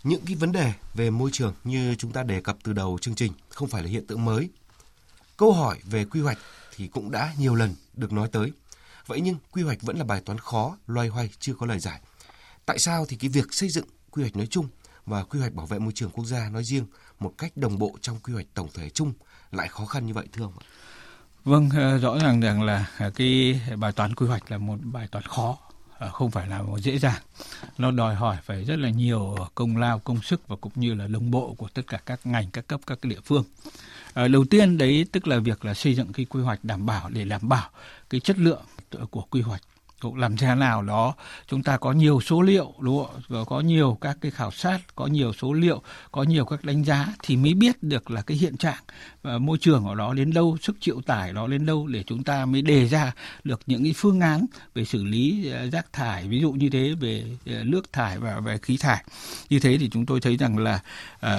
Những 0.03 0.21
cái 0.27 0.35
vấn 0.37 0.53
đề 0.53 0.73
về 0.95 1.11
môi 1.11 1.31
trường 1.33 1.55
như 1.65 1.95
chúng 1.95 2.13
ta 2.13 2.23
đề 2.23 2.41
cập 2.41 2.57
từ 2.63 2.73
đầu 2.73 2.99
chương 3.01 3.15
trình 3.15 3.33
không 3.49 3.69
phải 3.69 3.83
là 3.83 3.89
hiện 3.89 4.07
tượng 4.07 4.25
mới. 4.25 4.49
Câu 5.41 5.53
hỏi 5.53 5.79
về 5.85 6.05
quy 6.05 6.21
hoạch 6.21 6.39
thì 6.77 6.89
cũng 6.89 7.11
đã 7.11 7.35
nhiều 7.39 7.55
lần 7.55 7.75
được 7.95 8.13
nói 8.13 8.29
tới. 8.33 8.53
Vậy 9.07 9.21
nhưng 9.21 9.37
quy 9.51 9.63
hoạch 9.63 9.83
vẫn 9.83 9.99
là 9.99 10.05
bài 10.05 10.23
toán 10.25 10.39
khó, 10.39 10.77
loay 10.87 11.09
hoay 11.09 11.31
chưa 11.39 11.55
có 11.55 11.67
lời 11.67 11.79
giải. 11.79 12.01
Tại 12.67 12.79
sao 12.79 13.07
thì 13.09 13.17
cái 13.17 13.29
việc 13.29 13.55
xây 13.55 13.69
dựng 13.69 13.85
quy 14.11 14.23
hoạch 14.23 14.37
nói 14.37 14.47
chung 14.47 14.69
và 15.07 15.25
quy 15.25 15.41
hoạch 15.41 15.55
bảo 15.55 15.67
vệ 15.67 15.79
môi 15.79 15.93
trường 15.93 16.11
quốc 16.11 16.25
gia 16.25 16.49
nói 16.49 16.65
riêng 16.65 16.87
một 17.19 17.35
cách 17.39 17.57
đồng 17.57 17.79
bộ 17.79 17.99
trong 18.01 18.19
quy 18.21 18.33
hoạch 18.33 18.47
tổng 18.55 18.69
thể 18.75 18.91
chung 18.91 19.13
lại 19.53 19.69
khó 19.69 19.87
khăn 19.87 20.07
như 20.07 20.15
vậy 20.15 20.27
thưa 20.33 20.45
ông 20.45 20.59
ạ? 20.59 20.65
Vâng, 21.45 21.69
ờ, 21.77 21.99
rõ 21.99 22.19
ràng 22.19 22.41
rằng 22.41 22.63
là 22.63 22.91
à, 22.99 23.11
cái 23.15 23.61
bài 23.79 23.93
toán 23.93 24.15
quy 24.15 24.27
hoạch 24.27 24.51
là 24.51 24.59
một 24.59 24.79
bài 24.83 25.09
toán 25.11 25.25
khó, 25.25 25.59
Ờ, 26.01 26.09
không 26.09 26.31
phải 26.31 26.49
là 26.49 26.63
dễ 26.79 26.99
dàng. 26.99 27.23
Nó 27.79 27.91
đòi 27.91 28.15
hỏi 28.15 28.37
phải 28.43 28.65
rất 28.65 28.79
là 28.79 28.91
nhiều 28.91 29.37
công 29.55 29.77
lao, 29.77 29.99
công 29.99 30.23
sức 30.23 30.49
và 30.49 30.57
cũng 30.57 30.73
như 30.75 30.95
là 30.95 31.07
đồng 31.07 31.31
bộ 31.31 31.55
của 31.59 31.69
tất 31.75 31.83
cả 31.87 31.99
các 32.07 32.21
ngành, 32.25 32.51
các 32.51 32.67
cấp, 32.67 32.81
các 32.87 32.99
địa 33.03 33.21
phương. 33.25 33.45
Ờ, 34.13 34.29
đầu 34.29 34.45
tiên 34.45 34.79
đấy 34.79 35.07
tức 35.13 35.29
là 35.29 35.39
việc 35.39 35.65
là 35.65 35.75
xây 35.75 35.95
dựng 35.95 36.13
cái 36.13 36.27
quy 36.27 36.43
hoạch 36.43 36.59
đảm 36.63 36.87
bảo 36.87 37.11
để 37.11 37.25
đảm 37.25 37.49
bảo 37.49 37.71
cái 38.11 38.21
chất 38.21 38.39
lượng 38.39 38.63
của 39.11 39.23
quy 39.31 39.41
hoạch 39.41 39.63
cũng 40.01 40.17
làm 40.17 40.37
thế 40.37 40.55
nào 40.55 40.83
đó, 40.83 41.15
chúng 41.49 41.63
ta 41.63 41.77
có 41.77 41.93
nhiều 41.93 42.21
số 42.21 42.43
liệu, 42.43 42.75
đúng 42.81 43.05
không 43.05 43.23
và 43.29 43.45
có 43.45 43.61
nhiều 43.61 43.99
các 44.01 44.17
cái 44.21 44.31
khảo 44.31 44.51
sát, 44.51 44.79
có 44.95 45.07
nhiều 45.07 45.33
số 45.33 45.53
liệu, 45.53 45.83
có 46.13 46.23
nhiều 46.23 46.45
các 46.45 46.65
đánh 46.65 46.85
giá 46.85 47.07
thì 47.23 47.37
mới 47.37 47.55
biết 47.55 47.83
được 47.83 48.11
là 48.11 48.23
cái 48.23 48.37
hiện 48.37 48.57
trạng 48.57 48.83
và 49.23 49.39
môi 49.39 49.59
trường 49.59 49.85
ở 49.87 49.95
đó 49.95 50.15
đến 50.15 50.33
đâu, 50.33 50.57
sức 50.63 50.77
chịu 50.81 51.01
tải 51.07 51.33
đó 51.33 51.47
đến 51.47 51.67
đâu 51.67 51.87
để 51.87 52.05
chúng 52.07 52.25
ta 52.25 52.45
mới 52.45 52.63
đề 52.63 52.89
ra 52.89 53.13
được 53.45 53.61
những 53.67 53.85
cái 53.85 53.95
phương 53.97 54.21
án 54.21 54.47
về 54.75 54.85
xử 54.85 55.05
lý 55.05 55.51
ờ, 55.51 55.71
rác 55.71 55.93
thải, 55.93 56.29
ví 56.29 56.41
dụ 56.41 56.53
như 56.53 56.71
thế, 56.71 56.95
về 57.01 57.25
ờ, 57.47 57.65
nước 57.65 57.93
thải 57.93 58.19
và 58.19 58.41
về 58.41 58.59
khí 58.59 58.77
thải. 58.77 59.05
Như 59.51 59.61
thế 59.61 59.77
thì 59.81 59.89
chúng 59.93 60.07
tôi 60.07 60.21
thấy 60.21 60.37
rằng 60.37 60.59
là 60.59 60.81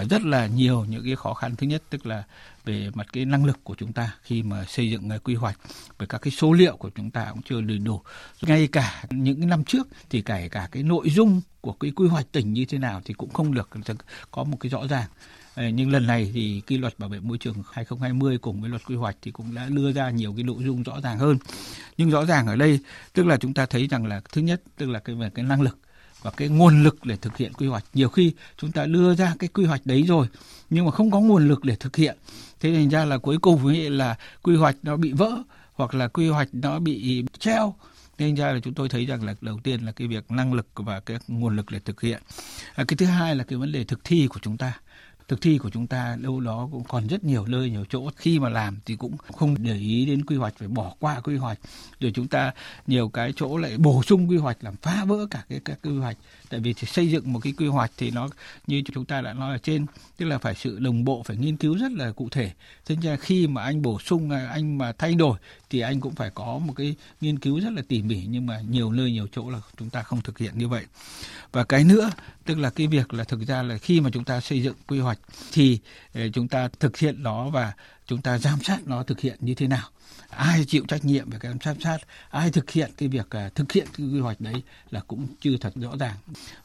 rất 0.10 0.22
là 0.22 0.48
nhiều 0.48 0.86
những 0.90 1.04
cái 1.06 1.16
khó 1.16 1.34
khăn. 1.34 1.56
Thứ 1.56 1.68
nhất, 1.68 1.84
tức 1.90 2.06
là 2.06 2.24
về 2.66 2.90
mặt 2.94 3.08
cái 3.14 3.26
năng 3.26 3.46
lực 3.46 3.64
của 3.64 3.76
chúng 3.78 3.94
ta 3.94 4.16
khi 4.22 4.44
mà 4.44 4.66
xây 4.66 4.90
dựng 4.90 5.10
à, 5.10 5.18
quy 5.18 5.36
hoạch 5.36 5.60
về 6.00 6.08
các 6.10 6.18
cái 6.22 6.32
số 6.32 6.54
liệu 6.54 6.78
của 6.78 6.90
chúng 6.96 7.12
ta 7.12 7.28
cũng 7.32 7.42
chưa 7.42 7.62
đầy 7.62 7.78
đủ 7.78 8.02
ngay 8.42 8.68
cả 8.68 9.04
những 9.10 9.48
năm 9.48 9.64
trước 9.64 9.88
thì 10.10 10.22
kể 10.22 10.50
cả 10.50 10.68
cái 10.72 10.84
nội 10.84 11.10
dung 11.10 11.42
của 11.62 11.74
cái 11.74 11.92
quy 11.92 12.08
hoạch 12.08 12.32
tỉnh 12.32 12.54
như 12.54 12.66
thế 12.66 12.78
nào 12.78 13.02
thì 13.06 13.14
cũng 13.14 13.34
không 13.34 13.54
được 13.54 13.70
có 14.32 14.44
một 14.44 14.58
cái 14.60 14.70
rõ 14.70 14.88
ràng 14.88 15.08
ờ, 15.56 15.68
nhưng 15.68 15.92
lần 15.92 16.08
này 16.08 16.32
thì 16.34 16.62
cái 16.68 16.78
luật 16.78 17.00
bảo 17.00 17.10
vệ 17.10 17.20
môi 17.20 17.38
trường 17.38 17.56
2020 17.72 18.38
cùng 18.38 18.62
với 18.62 18.70
luật 18.70 18.86
quy 18.86 18.96
hoạch 18.96 19.16
thì 19.22 19.32
cũng 19.32 19.56
đã 19.56 19.68
đưa 19.70 19.92
ra 19.92 20.10
nhiều 20.10 20.34
cái 20.34 20.44
nội 20.44 20.64
dung 20.64 20.84
rõ 20.84 21.02
ràng 21.04 21.20
hơn. 21.20 21.38
Nhưng 21.98 22.10
rõ 22.10 22.26
ràng 22.26 22.48
ở 22.48 22.56
đây, 22.56 22.80
tức 23.14 23.26
là 23.26 23.38
chúng 23.38 23.54
ta 23.54 23.66
thấy 23.66 23.88
rằng 23.88 24.06
là, 24.06 24.22
thứ 24.34 24.42
nhất, 24.42 24.62
tức 24.78 24.90
là 24.90 25.00
cái 25.00 25.16
về 25.16 25.30
cái 25.30 25.46
năng 25.46 25.62
lực 25.62 25.78
và 26.22 26.32
cái 26.32 26.50
nguồn 26.50 26.84
lực 26.84 27.06
để 27.06 27.16
thực 27.16 27.38
hiện 27.38 27.54
quy 27.54 27.68
hoạch. 27.68 27.84
Nhiều 27.94 28.10
khi 28.10 28.34
chúng 28.58 28.72
ta 28.72 28.86
đưa 28.86 29.16
ra 29.16 29.36
cái 29.40 29.50
quy 29.54 29.66
hoạch 29.66 29.86
đấy 29.86 30.04
rồi, 30.04 30.28
nhưng 30.70 30.86
mà 30.86 30.92
không 30.92 31.12
có 31.12 31.20
nguồn 31.20 31.48
lực 31.48 31.64
để 31.64 31.76
thực 31.76 31.96
hiện. 31.96 32.18
Thế 32.62 32.74
thành 32.74 32.90
ra 32.90 33.06
là 33.06 33.18
cuối 33.18 33.38
cùng 33.38 33.68
ấy 33.68 33.90
là 33.90 34.16
quy 34.42 34.56
hoạch 34.56 34.76
nó 34.84 34.98
bị 34.98 35.12
vỡ 35.12 35.32
hoặc 35.74 35.96
là 35.96 36.08
quy 36.08 36.30
hoạch 36.30 36.50
nó 36.52 36.80
bị 36.80 37.24
treo. 37.40 37.76
Nên 38.18 38.36
ra 38.36 38.52
là 38.52 38.60
chúng 38.60 38.74
tôi 38.74 38.90
thấy 38.90 39.06
rằng 39.06 39.24
là 39.24 39.36
đầu 39.42 39.60
tiên 39.64 39.86
là 39.86 39.92
cái 39.92 40.08
việc 40.08 40.32
năng 40.32 40.54
lực 40.54 40.68
và 40.76 41.00
cái 41.00 41.18
nguồn 41.28 41.56
lực 41.56 41.66
để 41.72 41.80
thực 41.80 42.02
hiện. 42.02 42.22
À, 42.76 42.84
cái 42.88 42.98
thứ 42.98 43.06
hai 43.06 43.36
là 43.36 43.44
cái 43.44 43.58
vấn 43.58 43.72
đề 43.72 43.84
thực 43.84 44.00
thi 44.04 44.28
của 44.28 44.40
chúng 44.42 44.58
ta 44.58 44.80
thực 45.32 45.42
thi 45.42 45.58
của 45.58 45.70
chúng 45.70 45.88
ta 45.88 46.18
đâu 46.22 46.40
đó 46.40 46.70
cũng 46.72 46.84
còn 46.84 47.08
rất 47.08 47.24
nhiều 47.24 47.46
nơi, 47.46 47.70
nhiều 47.70 47.86
chỗ. 47.90 48.10
Khi 48.16 48.40
mà 48.40 48.50
làm 48.50 48.80
thì 48.86 48.96
cũng 48.96 49.18
không 49.18 49.56
để 49.64 49.76
ý 49.76 50.06
đến 50.06 50.26
quy 50.26 50.36
hoạch, 50.36 50.54
phải 50.58 50.68
bỏ 50.68 50.94
qua 51.00 51.20
quy 51.20 51.38
hoạch. 51.38 51.60
Rồi 52.00 52.12
chúng 52.16 52.28
ta 52.28 52.52
nhiều 52.88 53.10
cái 53.10 53.34
chỗ 53.36 53.58
lại 53.58 53.78
bổ 53.78 54.04
sung 54.04 54.30
quy 54.30 54.38
hoạch, 54.38 54.64
làm 54.64 54.76
phá 54.82 55.06
vỡ 55.06 55.28
cả 55.32 55.44
cái, 55.50 55.60
các 55.66 55.80
quy 55.84 55.98
hoạch. 55.98 56.18
Tại 56.50 56.60
vì 56.60 56.74
thì 56.74 56.88
xây 56.88 57.10
dựng 57.10 57.34
một 57.34 57.40
cái 57.40 57.54
quy 57.58 57.68
hoạch 57.68 57.92
thì 57.98 58.12
nó, 58.12 58.30
như 58.68 58.84
chúng 58.94 59.06
ta 59.06 59.22
đã 59.22 59.34
nói 59.34 59.52
ở 59.52 59.58
trên, 59.58 59.86
tức 60.18 60.26
là 60.26 60.38
phải 60.38 60.56
sự 60.56 60.80
đồng 60.80 61.04
bộ, 61.04 61.24
phải 61.24 61.38
nghiên 61.38 61.58
cứu 61.58 61.78
rất 61.78 61.92
là 61.92 62.12
cụ 62.12 62.30
thể. 62.32 62.52
Thế 62.86 62.96
nên 63.02 63.18
khi 63.18 63.48
mà 63.48 63.64
anh 63.64 63.82
bổ 63.82 64.00
sung, 64.00 64.30
anh 64.30 64.78
mà 64.78 64.92
thay 64.92 65.16
đổi 65.16 65.38
thì 65.72 65.80
anh 65.80 66.00
cũng 66.00 66.16
phải 66.16 66.30
có 66.30 66.58
một 66.58 66.74
cái 66.74 66.96
nghiên 67.22 67.40
cứu 67.40 67.60
rất 67.60 67.70
là 67.74 67.82
tỉ 67.88 68.02
mỉ 68.02 68.26
nhưng 68.30 68.46
mà 68.46 68.62
nhiều 68.70 68.92
nơi 68.92 69.12
nhiều 69.12 69.28
chỗ 69.32 69.50
là 69.50 69.62
chúng 69.78 69.90
ta 69.90 70.04
không 70.04 70.22
thực 70.22 70.38
hiện 70.38 70.58
như 70.58 70.68
vậy. 70.68 70.86
Và 71.52 71.64
cái 71.64 71.84
nữa 71.84 72.12
tức 72.46 72.58
là 72.58 72.70
cái 72.70 72.88
việc 72.88 73.14
là 73.14 73.24
thực 73.24 73.48
ra 73.48 73.64
là 73.64 73.78
khi 73.78 74.02
mà 74.02 74.10
chúng 74.14 74.24
ta 74.24 74.42
xây 74.42 74.64
dựng 74.64 74.76
quy 74.88 75.00
hoạch 75.00 75.20
thì 75.52 75.80
ờ, 76.14 76.22
chúng 76.34 76.48
ta 76.48 76.70
thực 76.80 76.98
hiện 76.98 77.24
nó 77.24 77.50
và 77.50 77.74
chúng 78.08 78.22
ta 78.22 78.38
giám 78.38 78.64
sát 78.64 78.80
nó 78.86 79.04
thực 79.04 79.20
hiện 79.20 79.38
như 79.40 79.56
thế 79.56 79.68
nào. 79.68 79.90
Ai 80.30 80.66
chịu 80.66 80.86
trách 80.88 81.06
nhiệm 81.06 81.30
về 81.30 81.38
cái 81.40 81.54
giám 81.64 81.80
sát 81.80 81.98
ai 82.30 82.52
thực 82.52 82.72
hiện 82.72 82.92
cái 82.98 83.10
việc 83.10 83.28
uh, 83.48 83.56
thực 83.56 83.72
hiện 83.72 83.88
cái 83.98 84.08
quy 84.08 84.20
hoạch 84.20 84.42
đấy 84.42 84.64
là 84.90 85.00
cũng 85.00 85.28
chưa 85.42 85.58
thật 85.58 85.74
rõ 85.76 85.96
ràng. 86.00 86.16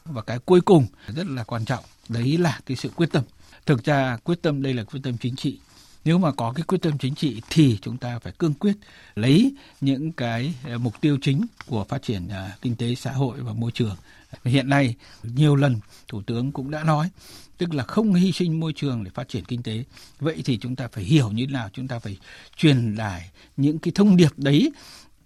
Và 0.05 0.21
cái 0.21 0.39
cuối 0.39 0.61
cùng 0.61 0.87
rất 1.07 1.27
là 1.27 1.43
quan 1.43 1.65
trọng 1.65 1.83
đấy 2.09 2.37
là 2.37 2.59
cái 2.65 2.77
sự 2.77 2.89
quyết 2.95 3.11
tâm. 3.11 3.23
Thực 3.65 3.85
ra 3.85 4.17
quyết 4.23 4.41
tâm 4.41 4.61
đây 4.61 4.73
là 4.73 4.83
quyết 4.83 4.99
tâm 5.03 5.17
chính 5.17 5.35
trị 5.35 5.59
nếu 6.07 6.17
mà 6.17 6.31
có 6.31 6.53
cái 6.55 6.63
quyết 6.63 6.81
tâm 6.81 6.97
chính 6.97 7.15
trị 7.15 7.41
thì 7.49 7.77
chúng 7.81 7.97
ta 7.97 8.19
phải 8.19 8.33
cương 8.39 8.53
quyết 8.53 8.77
lấy 9.15 9.53
những 9.81 10.11
cái 10.11 10.53
ờ, 10.63 10.77
mục 10.77 11.01
tiêu 11.01 11.17
chính 11.21 11.45
của 11.65 11.83
phát 11.83 12.01
triển 12.01 12.27
ờ, 12.29 12.49
kinh 12.61 12.75
tế 12.75 12.95
xã 12.95 13.11
hội 13.11 13.39
và 13.39 13.53
môi 13.53 13.71
trường. 13.71 13.95
Hiện 14.43 14.69
nay, 14.69 14.95
nhiều 15.23 15.55
lần 15.55 15.79
thủ 16.07 16.21
tướng 16.21 16.51
cũng 16.51 16.71
đã 16.71 16.83
nói, 16.83 17.09
tức 17.57 17.73
là 17.73 17.83
không 17.83 18.13
hy 18.13 18.31
sinh 18.31 18.59
môi 18.59 18.73
trường 18.73 19.03
để 19.03 19.11
phát 19.13 19.27
triển 19.27 19.45
kinh 19.45 19.63
tế. 19.63 19.83
Vậy 20.19 20.41
thì 20.45 20.57
chúng 20.57 20.75
ta 20.75 20.87
phải 20.87 21.03
hiểu 21.03 21.31
như 21.31 21.45
thế 21.45 21.51
nào? 21.51 21.69
Chúng 21.73 21.87
ta 21.87 21.99
phải 21.99 22.17
truyền 22.55 22.97
tải 22.97 23.29
những 23.57 23.79
cái 23.79 23.91
thông 23.95 24.17
điệp 24.17 24.31
đấy 24.37 24.71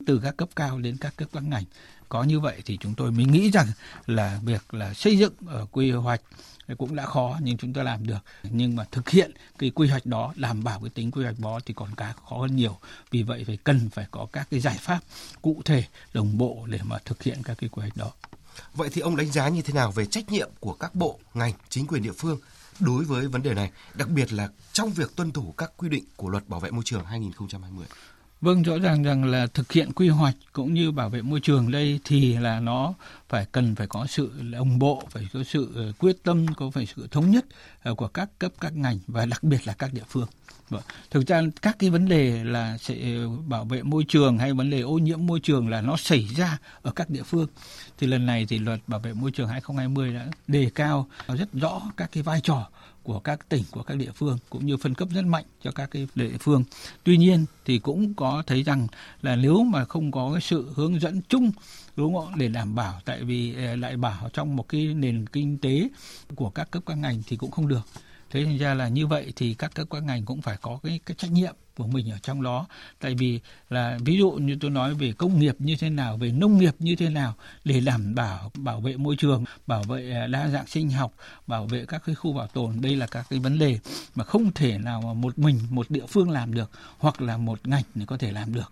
từ 0.06 0.22
các 0.24 0.38
cấp 0.38 0.50
cao 0.56 0.80
đến 0.80 0.98
các 0.98 1.16
cấp 1.16 1.30
các 1.34 1.44
ngành 1.44 1.64
có 2.12 2.24
như 2.24 2.40
vậy 2.40 2.62
thì 2.66 2.78
chúng 2.82 2.96
tôi 2.96 3.12
mới 3.12 3.26
nghĩ 3.26 3.52
rằng 3.52 3.68
là 4.06 4.40
việc 4.44 4.74
là 4.74 4.94
xây 4.94 5.18
dựng 5.18 5.34
ở 5.48 5.66
quy 5.72 5.92
hoạch 5.92 6.22
cũng 6.78 6.96
đã 6.96 7.06
khó 7.06 7.40
nhưng 7.42 7.58
chúng 7.58 7.74
ta 7.74 7.84
làm 7.84 8.08
được. 8.08 8.20
Nhưng 8.44 8.76
mà 8.76 8.86
thực 8.92 9.10
hiện 9.10 9.32
cái 9.60 9.70
quy 9.70 9.88
hoạch 9.88 10.06
đó 10.06 10.34
đảm 10.36 10.64
bảo 10.64 10.80
cái 10.80 10.90
tính 10.90 11.12
quy 11.12 11.24
hoạch 11.24 11.40
đó 11.40 11.60
thì 11.66 11.74
còn 11.74 11.96
cả 11.96 12.14
khó 12.30 12.38
hơn 12.38 12.56
nhiều. 12.56 12.78
Vì 13.12 13.24
vậy 13.24 13.44
phải 13.48 13.58
cần 13.64 13.90
phải 13.90 14.06
có 14.12 14.28
các 14.32 14.48
cái 14.52 14.60
giải 14.60 14.78
pháp 14.82 15.00
cụ 15.42 15.62
thể 15.66 15.84
đồng 16.14 16.38
bộ 16.38 16.66
để 16.70 16.80
mà 16.84 16.98
thực 17.06 17.24
hiện 17.24 17.44
các 17.44 17.58
cái 17.58 17.70
quy 17.70 17.82
hoạch 17.82 17.98
đó. 17.98 18.12
Vậy 18.74 18.90
thì 18.94 19.02
ông 19.02 19.16
đánh 19.16 19.32
giá 19.32 19.50
như 19.50 19.62
thế 19.62 19.74
nào 19.74 19.92
về 19.92 20.06
trách 20.06 20.32
nhiệm 20.32 20.50
của 20.60 20.74
các 20.74 20.96
bộ, 20.96 21.20
ngành, 21.34 21.54
chính 21.70 21.88
quyền 21.88 22.04
địa 22.04 22.14
phương 22.18 22.40
đối 22.80 23.06
với 23.06 23.28
vấn 23.28 23.44
đề 23.44 23.54
này, 23.54 23.72
đặc 23.94 24.10
biệt 24.10 24.34
là 24.34 24.50
trong 24.74 24.92
việc 24.92 25.16
tuân 25.16 25.32
thủ 25.32 25.54
các 25.58 25.72
quy 25.78 25.90
định 25.90 26.04
của 26.16 26.30
Luật 26.30 26.50
Bảo 26.50 26.60
vệ 26.60 26.72
môi 26.72 26.84
trường 26.86 27.06
2020? 27.06 27.86
Vâng, 28.42 28.64
rõ 28.64 28.78
ràng 28.78 29.04
rằng 29.04 29.24
là 29.24 29.48
thực 29.48 29.72
hiện 29.72 29.92
quy 29.92 30.10
hoạch 30.10 30.36
cũng 30.54 30.74
như 30.74 30.92
bảo 30.92 31.10
vệ 31.10 31.22
môi 31.22 31.40
trường 31.40 31.72
đây 31.72 32.00
thì 32.04 32.38
là 32.38 32.60
nó 32.60 32.94
phải 33.30 33.46
cần 33.52 33.76
phải 33.76 33.88
có 33.88 34.06
sự 34.10 34.32
đồng 34.52 34.80
bộ, 34.80 35.04
phải 35.10 35.28
có 35.34 35.44
sự 35.44 35.72
ờ, 35.76 35.92
quyết 36.00 36.24
tâm, 36.24 36.46
có 36.56 36.70
phải 36.70 36.86
sự 36.96 37.08
thống 37.12 37.32
nhất 37.32 37.46
ờ, 37.84 37.96
của 37.96 38.08
các 38.08 38.30
cấp 38.40 38.52
các 38.62 38.76
ngành 38.76 39.00
và 39.08 39.26
đặc 39.26 39.44
biệt 39.44 39.68
là 39.68 39.74
các 39.74 39.94
địa 39.94 40.04
phương. 40.10 40.28
Vâng. 40.70 40.82
Thực 41.12 41.28
ra 41.28 41.42
các 41.62 41.76
cái 41.80 41.90
vấn 41.90 42.08
đề 42.08 42.44
là 42.44 42.78
sẽ 42.78 42.96
ờ, 43.16 43.30
bảo 43.48 43.66
vệ 43.66 43.84
môi 43.84 44.04
trường 44.08 44.38
hay 44.38 44.54
vấn 44.54 44.70
đề 44.70 44.82
ô 44.82 44.94
nhiễm 44.94 45.26
môi 45.26 45.40
trường 45.40 45.70
là 45.70 45.82
nó 45.82 45.98
xảy 45.98 46.28
ra 46.36 46.58
ở 46.82 46.92
các 46.92 47.10
địa 47.10 47.24
phương. 47.24 47.48
Thì 47.98 48.08
lần 48.08 48.26
này 48.26 48.46
thì 48.50 48.60
luật 48.60 48.80
bảo 48.88 49.00
vệ 49.00 49.14
môi 49.14 49.32
trường 49.32 49.48
2020 49.48 50.14
đã 50.14 50.28
đề 50.48 50.70
cao 50.76 51.08
rất 51.28 51.54
rõ 51.54 51.82
các 51.98 52.10
cái 52.14 52.24
vai 52.24 52.42
trò 52.42 52.70
của 53.04 53.20
các 53.20 53.50
tỉnh 53.50 53.64
của 53.72 53.84
các 53.84 53.98
địa 53.98 54.12
phương 54.16 54.38
cũng 54.50 54.66
như 54.66 54.78
phân 54.78 54.96
cấp 54.96 55.08
rất 55.12 55.26
mạnh 55.26 55.46
cho 55.64 55.72
các 55.72 55.92
cái 55.92 56.08
địa 56.16 56.38
phương. 56.40 56.64
Tuy 57.04 57.18
nhiên 57.18 57.46
thì 57.66 57.80
cũng 57.80 58.14
có 58.14 58.44
thấy 58.48 58.64
rằng 58.64 58.88
là 59.22 59.36
nếu 59.36 59.64
mà 59.64 59.86
không 59.86 60.12
có 60.12 60.32
cái 60.34 60.42
sự 60.42 60.72
hướng 60.76 61.00
dẫn 61.00 61.22
chung 61.30 61.52
đúng 61.96 62.16
không 62.16 62.38
để 62.38 62.48
đảm 62.48 62.76
bảo 62.76 63.02
tại 63.06 63.24
vì 63.24 63.56
ờ, 63.56 63.76
lại 63.76 63.98
bảo 63.98 64.30
trong 64.34 64.56
một 64.56 64.70
cái 64.70 64.86
nền 64.86 65.28
kinh 65.28 65.58
tế 65.58 65.90
của 66.36 66.50
các 66.50 66.72
cấp 66.72 66.84
các 66.86 66.98
ngành 66.98 67.22
thì 67.28 67.38
cũng 67.38 67.52
không 67.52 67.68
được 67.68 67.82
thế 68.30 68.46
thành 68.46 68.58
ra 68.58 68.74
là 68.74 68.88
như 68.88 69.08
vậy 69.08 69.34
thì 69.36 69.54
các 69.54 69.76
cấp 69.76 69.88
các 69.90 70.04
ngành 70.04 70.26
cũng 70.26 70.42
phải 70.42 70.58
có 70.62 70.80
cái, 70.84 71.00
cái 71.06 71.16
trách 71.18 71.32
nhiệm 71.32 71.56
của 71.78 71.88
mình 71.88 72.12
ở 72.12 72.18
trong 72.24 72.44
đó. 72.44 72.68
Tại 73.00 73.16
vì 73.16 73.40
là 73.70 73.98
ví 74.06 74.18
dụ 74.18 74.32
như 74.32 74.58
tôi 74.62 74.72
nói 74.72 74.94
về 74.94 75.14
công 75.18 75.40
nghiệp 75.40 75.56
như 75.60 75.76
thế 75.76 75.90
nào, 75.90 76.18
về 76.18 76.32
nông 76.32 76.58
nghiệp 76.58 76.76
như 76.80 76.96
thế 76.96 77.10
nào 77.10 77.34
để 77.66 77.80
đảm 77.80 78.16
bảo 78.16 78.52
bảo 78.58 78.82
vệ 78.82 78.98
môi 78.98 79.16
trường, 79.16 79.44
bảo 79.68 79.84
vệ 79.84 80.12
à, 80.12 80.28
đa 80.28 80.48
dạng 80.48 80.68
sinh 80.68 80.90
học, 80.90 81.14
bảo 81.48 81.66
vệ 81.66 81.86
các 81.88 82.02
cái 82.06 82.16
khu 82.16 82.34
bảo 82.34 82.48
tồn, 82.48 82.82
đây 82.82 82.96
là 82.96 83.08
các 83.08 83.26
cái 83.30 83.40
vấn 83.40 83.60
đề 83.60 83.80
mà 84.16 84.24
không 84.24 84.52
thể 84.52 84.78
nào 84.78 85.02
mà 85.02 85.14
một 85.14 85.40
mình, 85.40 85.60
một 85.70 85.90
địa 85.90 86.06
phương 86.10 86.30
làm 86.30 86.54
được 86.54 86.72
hoặc 86.98 87.22
là 87.22 87.38
một 87.38 87.68
ngành 87.68 87.84
để 87.96 88.06
có 88.06 88.18
thể 88.18 88.32
làm 88.32 88.54
được. 88.54 88.72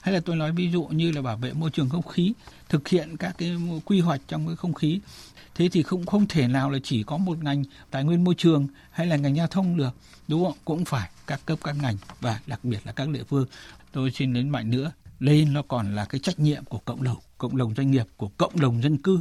Hay 0.00 0.14
là 0.14 0.20
tôi 0.20 0.36
nói 0.36 0.52
ví 0.52 0.70
dụ 0.70 0.84
như 0.84 1.12
là 1.12 1.22
bảo 1.22 1.36
vệ 1.36 1.52
môi 1.52 1.70
trường 1.70 1.88
không 1.88 2.02
khí, 2.02 2.32
thực 2.68 2.88
hiện 2.88 3.16
các 3.16 3.34
cái 3.38 3.56
quy 3.84 4.00
hoạch 4.00 4.20
trong 4.28 4.46
cái 4.46 4.56
không 4.56 4.74
khí. 4.74 5.00
Thế 5.54 5.68
thì 5.68 5.82
không 5.82 6.06
không 6.06 6.26
thể 6.26 6.48
nào 6.48 6.70
là 6.70 6.78
chỉ 6.82 7.02
có 7.02 7.16
một 7.16 7.42
ngành 7.42 7.64
tài 7.90 8.04
nguyên 8.04 8.24
môi 8.24 8.34
trường 8.34 8.68
hay 8.90 9.06
là 9.06 9.16
ngành 9.16 9.36
giao 9.36 9.46
thông 9.46 9.76
được 9.76 9.94
đúng 10.28 10.44
không? 10.44 10.56
Cũng 10.64 10.84
phải 10.84 11.10
các 11.26 11.40
cấp, 11.46 11.58
các 11.64 11.76
ngành 11.82 11.96
và 12.20 12.40
đặc 12.46 12.64
biệt 12.64 12.80
là 12.84 12.92
các 12.92 13.08
địa 13.08 13.24
phương. 13.24 13.46
Tôi 13.92 14.10
xin 14.10 14.32
nhấn 14.32 14.48
mạnh 14.48 14.70
nữa 14.70 14.92
đây 15.20 15.44
nó 15.44 15.62
còn 15.62 15.94
là 15.94 16.04
cái 16.04 16.20
trách 16.20 16.38
nhiệm 16.38 16.64
của 16.64 16.78
cộng 16.78 17.02
đồng 17.02 17.16
cộng 17.38 17.56
đồng 17.56 17.74
doanh 17.74 17.90
nghiệp, 17.90 18.06
của 18.16 18.28
cộng 18.28 18.60
đồng 18.60 18.82
dân 18.82 18.98
cư. 18.98 19.20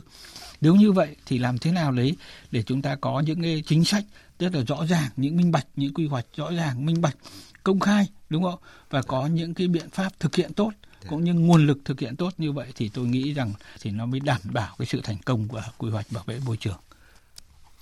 Nếu 0.62 0.76
như 0.76 0.92
vậy 0.92 1.16
thì 1.26 1.38
làm 1.38 1.58
thế 1.58 1.72
nào 1.72 1.92
đấy 1.92 2.16
để 2.52 2.64
chúng 2.64 2.82
ta 2.82 2.96
có 2.96 3.20
những 3.20 3.42
cái 3.42 3.64
chính 3.66 3.86
sách 3.86 4.06
rất 4.40 4.56
là 4.56 4.64
rõ 4.68 4.86
ràng, 4.86 5.10
những 5.18 5.38
minh 5.38 5.52
bạch, 5.52 5.68
những 5.76 5.94
quy 5.94 6.08
hoạch 6.08 6.26
rõ 6.36 6.52
ràng, 6.52 6.86
minh 6.86 7.02
bạch, 7.02 7.18
công 7.64 7.80
khai, 7.80 8.08
đúng 8.30 8.44
không? 8.44 8.60
Và 8.90 9.02
có 9.02 9.28
những 9.28 9.54
cái 9.54 9.68
biện 9.68 9.90
pháp 9.90 10.20
thực 10.20 10.36
hiện 10.36 10.54
tốt, 10.54 10.72
cũng 11.10 11.24
như 11.24 11.34
nguồn 11.34 11.68
lực 11.68 11.78
thực 11.86 12.00
hiện 12.00 12.16
tốt 12.16 12.34
như 12.38 12.52
vậy 12.52 12.68
thì 12.76 12.90
tôi 12.90 13.08
nghĩ 13.08 13.34
rằng 13.34 13.54
thì 13.82 13.92
nó 13.92 14.06
mới 14.06 14.20
đảm 14.20 14.42
bảo 14.44 14.76
cái 14.78 14.86
sự 14.86 15.02
thành 15.04 15.18
công 15.26 15.48
của 15.48 15.64
quy 15.78 15.90
hoạch 15.90 16.06
bảo 16.12 16.24
vệ 16.28 16.40
môi 16.46 16.58
trường 16.58 16.80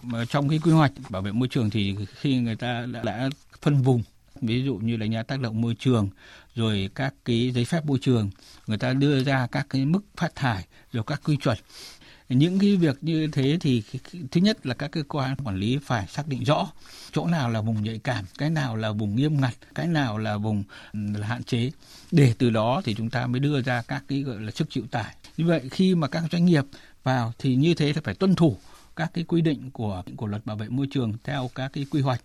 mà 0.03 0.25
trong 0.25 0.49
cái 0.49 0.59
quy 0.63 0.71
hoạch 0.71 0.91
bảo 1.09 1.21
vệ 1.21 1.31
môi 1.31 1.47
trường 1.47 1.69
thì 1.69 1.95
khi 2.15 2.37
người 2.37 2.55
ta 2.55 2.85
đã, 2.91 3.03
đã 3.03 3.29
phân 3.61 3.81
vùng 3.81 4.03
ví 4.41 4.63
dụ 4.63 4.75
như 4.75 4.97
là 4.97 5.05
nhà 5.05 5.23
tác 5.23 5.39
động 5.39 5.61
môi 5.61 5.75
trường 5.79 6.09
rồi 6.55 6.89
các 6.95 7.13
cái 7.25 7.51
giấy 7.51 7.65
phép 7.65 7.85
môi 7.85 7.99
trường 8.01 8.29
người 8.67 8.77
ta 8.77 8.93
đưa 8.93 9.23
ra 9.23 9.47
các 9.51 9.65
cái 9.69 9.85
mức 9.85 10.01
phát 10.17 10.35
thải 10.35 10.65
rồi 10.91 11.03
các 11.07 11.21
quy 11.25 11.37
chuẩn. 11.37 11.57
Những 12.29 12.59
cái 12.59 12.75
việc 12.75 12.97
như 13.01 13.27
thế 13.27 13.57
thì 13.61 13.83
thứ 14.31 14.41
nhất 14.41 14.65
là 14.65 14.73
các 14.73 14.91
cơ 14.91 15.03
quan 15.07 15.35
quản 15.35 15.57
lý 15.57 15.77
phải 15.77 16.07
xác 16.07 16.27
định 16.27 16.43
rõ 16.43 16.71
chỗ 17.11 17.27
nào 17.27 17.49
là 17.49 17.61
vùng 17.61 17.83
nhạy 17.83 17.99
cảm 18.03 18.25
cái 18.37 18.49
nào 18.49 18.75
là 18.75 18.91
vùng 18.91 19.15
nghiêm 19.15 19.41
ngặt 19.41 19.53
cái 19.75 19.87
nào 19.87 20.17
là 20.17 20.37
vùng 20.37 20.63
là 20.93 21.27
hạn 21.27 21.43
chế. 21.43 21.71
Để 22.11 22.33
từ 22.37 22.49
đó 22.49 22.81
thì 22.85 22.95
chúng 22.95 23.09
ta 23.09 23.27
mới 23.27 23.39
đưa 23.39 23.61
ra 23.61 23.81
các 23.81 24.03
cái 24.07 24.21
gọi 24.21 24.41
là 24.41 24.51
sức 24.51 24.69
chịu 24.69 24.83
tải. 24.91 25.15
Như 25.37 25.45
vậy 25.45 25.61
khi 25.71 25.95
mà 25.95 26.07
các 26.07 26.23
doanh 26.31 26.45
nghiệp 26.45 26.63
vào 27.03 27.33
thì 27.39 27.55
như 27.55 27.73
thế 27.73 27.93
thì 27.93 28.01
phải 28.03 28.15
tuân 28.15 28.35
thủ 28.35 28.57
các 28.95 29.11
cái 29.13 29.23
quy 29.23 29.41
định 29.41 29.71
của 29.71 30.03
của 30.17 30.27
luật 30.27 30.45
bảo 30.45 30.55
vệ 30.55 30.69
môi 30.69 30.87
trường 30.91 31.13
theo 31.23 31.49
các 31.55 31.73
cái 31.73 31.85
quy 31.91 32.01
hoạch. 32.01 32.21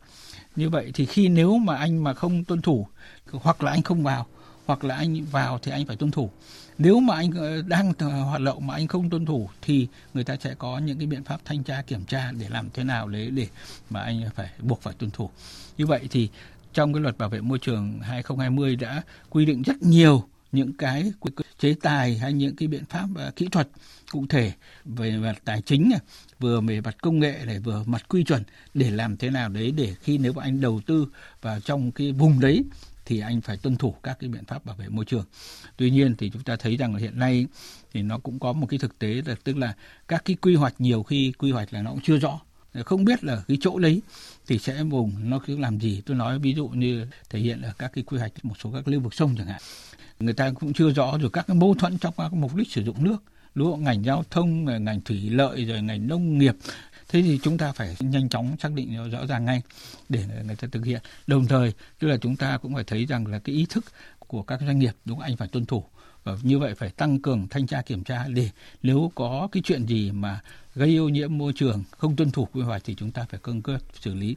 Như 0.57 0.71
vậy 0.71 0.91
thì 0.95 1.07
khi 1.07 1.29
nếu 1.29 1.59
mà 1.59 1.77
anh 1.77 2.05
mà 2.05 2.15
không 2.15 2.45
tuân 2.45 2.63
thủ, 2.63 2.87
hoặc 3.33 3.63
là 3.63 3.71
anh 3.71 3.83
không 3.83 4.03
vào, 4.03 4.27
hoặc 4.67 4.85
là 4.85 4.95
anh 4.97 5.25
vào 5.25 5.59
thì 5.59 5.73
anh 5.73 5.87
phải 5.87 5.97
tuân 5.97 6.11
thủ. 6.11 6.31
Nếu 6.79 7.01
mà 7.01 7.15
anh 7.15 7.31
ờ, 7.31 7.63
đang 7.63 7.93
hoạt 8.25 8.41
động 8.41 8.67
mà 8.67 8.75
anh 8.75 8.87
không 8.87 9.11
tuân 9.11 9.27
thủ 9.27 9.49
thì 9.63 9.89
người 10.15 10.25
ta 10.25 10.37
sẽ 10.41 10.55
có 10.55 10.79
những 10.79 10.99
cái 10.99 11.07
biện 11.07 11.25
pháp 11.25 11.41
thanh 11.45 11.63
tra, 11.63 11.83
kiểm 11.83 12.05
tra 12.05 12.33
để 12.33 12.49
làm 12.49 12.71
thế 12.75 12.85
nào 12.85 13.09
để 13.09 13.31
để 13.31 13.47
mà 13.91 14.01
anh 14.01 14.23
phải 14.35 14.51
buộc 14.63 14.83
phải 14.83 14.95
tuân 14.99 15.11
thủ. 15.11 15.31
Như 15.79 15.87
vậy 15.87 16.01
thì 16.11 16.29
trong 16.73 16.93
cái 16.93 17.03
luật 17.03 17.19
bảo 17.19 17.29
vệ 17.29 17.41
môi 17.41 17.59
trường 17.59 18.01
2020 18.01 18.77
đã 18.77 19.03
quy 19.31 19.45
định 19.45 19.63
rất 19.63 19.83
nhiều 19.83 20.25
những 20.53 20.73
cái 20.73 21.13
chế 21.59 21.75
tài 21.83 22.19
hay 22.19 22.33
những 22.33 22.57
cái 22.57 22.69
biện 22.69 22.85
pháp 22.85 23.09
uh, 23.29 23.37
kỹ 23.37 23.49
thuật 23.49 23.69
cụ 24.11 24.27
thể 24.29 24.53
về 24.85 25.17
mặt 25.17 25.39
tài 25.45 25.63
chính 25.63 25.89
này, 25.91 26.01
vừa 26.39 26.61
về 26.61 26.81
mặt 26.81 26.97
công 27.03 27.19
nghệ 27.19 27.43
này 27.47 27.59
vừa 27.59 27.83
mặt 27.87 28.09
quy 28.09 28.25
chuẩn 28.25 28.43
để 28.75 28.91
làm 28.91 29.17
thế 29.17 29.31
nào 29.31 29.49
đấy 29.49 29.71
để 29.71 29.95
khi 30.03 30.19
nếu 30.19 30.33
mà 30.33 30.43
anh 30.43 30.61
đầu 30.61 30.81
tư 30.87 31.07
vào 31.43 31.61
trong 31.61 31.91
cái 31.91 32.13
vùng 32.13 32.41
đấy 32.41 32.65
thì 33.05 33.21
anh 33.21 33.41
phải 33.41 33.57
tuân 33.57 33.77
thủ 33.77 33.95
các 34.03 34.17
cái 34.21 34.31
biện 34.31 34.45
pháp 34.45 34.65
bảo 34.65 34.77
vệ 34.77 34.89
môi 34.89 35.05
trường. 35.05 35.25
Tuy 35.77 35.91
nhiên 35.91 36.15
thì 36.17 36.31
chúng 36.31 36.43
ta 36.43 36.57
thấy 36.57 36.77
rằng 36.77 36.95
là 36.95 37.01
hiện 37.01 37.19
nay 37.19 37.47
thì 37.93 38.03
nó 38.03 38.19
cũng 38.19 38.39
có 38.39 38.53
một 38.53 38.67
cái 38.67 38.79
thực 38.79 38.99
tế 38.99 39.23
là 39.27 39.35
tức 39.45 39.57
là 39.57 39.75
các 40.09 40.25
cái 40.25 40.37
quy 40.37 40.55
hoạch 40.55 40.75
nhiều 40.79 41.03
khi 41.03 41.33
quy 41.39 41.53
hoạch 41.53 41.73
là 41.73 41.83
nó 41.83 41.91
cũng 41.91 42.01
chưa 42.03 42.19
rõ 42.19 42.41
không 42.85 43.05
biết 43.05 43.25
là 43.25 43.43
cái 43.49 43.57
chỗ 43.61 43.79
đấy 43.79 44.03
thì 44.49 44.59
sẽ 44.59 44.83
vùng 44.83 45.31
nó 45.31 45.39
cứ 45.47 45.59
làm 45.59 45.79
gì? 45.79 46.03
Tôi 46.07 46.17
nói 46.17 46.39
ví 46.39 46.55
dụ 46.55 46.69
như 46.69 47.07
thể 47.31 47.39
hiện 47.39 47.63
ở 47.63 47.73
các 47.79 47.93
cái 47.95 48.05
quy 48.05 48.19
hoạch, 48.19 48.45
một 48.45 48.55
số 48.59 48.71
các 48.73 48.89
lưu 48.89 49.01
vực 49.01 49.15
sông 49.15 49.35
chẳng 49.39 49.47
hạn. 49.47 49.61
Người 50.21 50.35
ta 50.35 50.51
cũng 50.51 50.73
chưa 50.73 50.91
rõ 50.91 51.19
rồi 51.19 51.31
các 51.33 51.47
cái 51.47 51.57
mâu 51.57 51.75
thuẫn 51.75 51.99
trong 51.99 52.15
các 52.17 52.33
mục 52.33 52.55
đích 52.55 52.71
sử 52.71 52.83
dụng 52.83 53.05
nước 53.05 53.23
lúa 53.55 53.77
ngành 53.77 54.05
giao 54.05 54.25
thông 54.31 54.85
ngành 54.85 55.01
thủy 55.01 55.31
lợi, 55.31 55.65
rồi 55.65 55.83
ngành 55.83 56.09
nông 56.09 56.39
nghiệp. 56.39 56.57
Thế 57.09 57.23
thì 57.23 57.41
chúng 57.43 57.59
ta 57.59 57.73
phải 57.73 57.97
nhanh 58.01 58.29
chóng 58.29 58.57
xác 58.59 58.73
định 58.73 59.11
rõ 59.11 59.27
ràng 59.27 59.45
ngay 59.45 59.63
để 60.09 60.25
người 60.47 60.57
ta 60.57 60.69
thực 60.73 60.85
hiện. 60.85 61.01
Đồng 61.27 61.47
thời, 61.47 61.73
tức 61.99 62.09
là 62.09 62.17
chúng 62.17 62.37
ta 62.37 62.59
cũng 62.59 62.75
phải 62.75 62.85
thấy 62.85 63.07
rằng 63.07 63.27
là 63.27 63.39
cái 63.39 63.55
ý 63.55 63.67
thức 63.69 63.85
của 64.19 64.43
các 64.43 64.61
doanh 64.67 64.79
nghiệp, 64.79 64.93
đúng 65.05 65.21
anh 65.21 65.37
phải 65.37 65.49
tuân 65.49 65.67
thủ. 65.67 65.85
Và 66.25 66.37
như 66.43 66.59
vậy 66.59 66.75
phải 66.75 66.91
tăng 66.91 67.23
cường 67.23 67.49
thanh 67.49 67.67
tra 67.67 67.83
kiểm 67.83 68.05
tra 68.05 68.29
để 68.29 68.51
nếu 68.83 69.13
có 69.15 69.49
cái 69.53 69.63
chuyện 69.67 69.87
gì 69.87 70.11
mà 70.11 70.41
gây 70.79 70.97
ô 70.97 71.09
nhiễm 71.09 71.39
môi 71.39 71.53
trường, 71.53 71.85
không 71.91 72.17
tuân 72.17 72.31
thủ 72.31 72.49
quy 72.53 72.63
hoạch 72.63 72.83
thì 72.85 72.95
chúng 72.95 73.11
ta 73.11 73.27
phải 73.31 73.41
cương 73.43 73.63
quyết 73.63 73.79
xử 74.01 74.15
lý. 74.15 74.37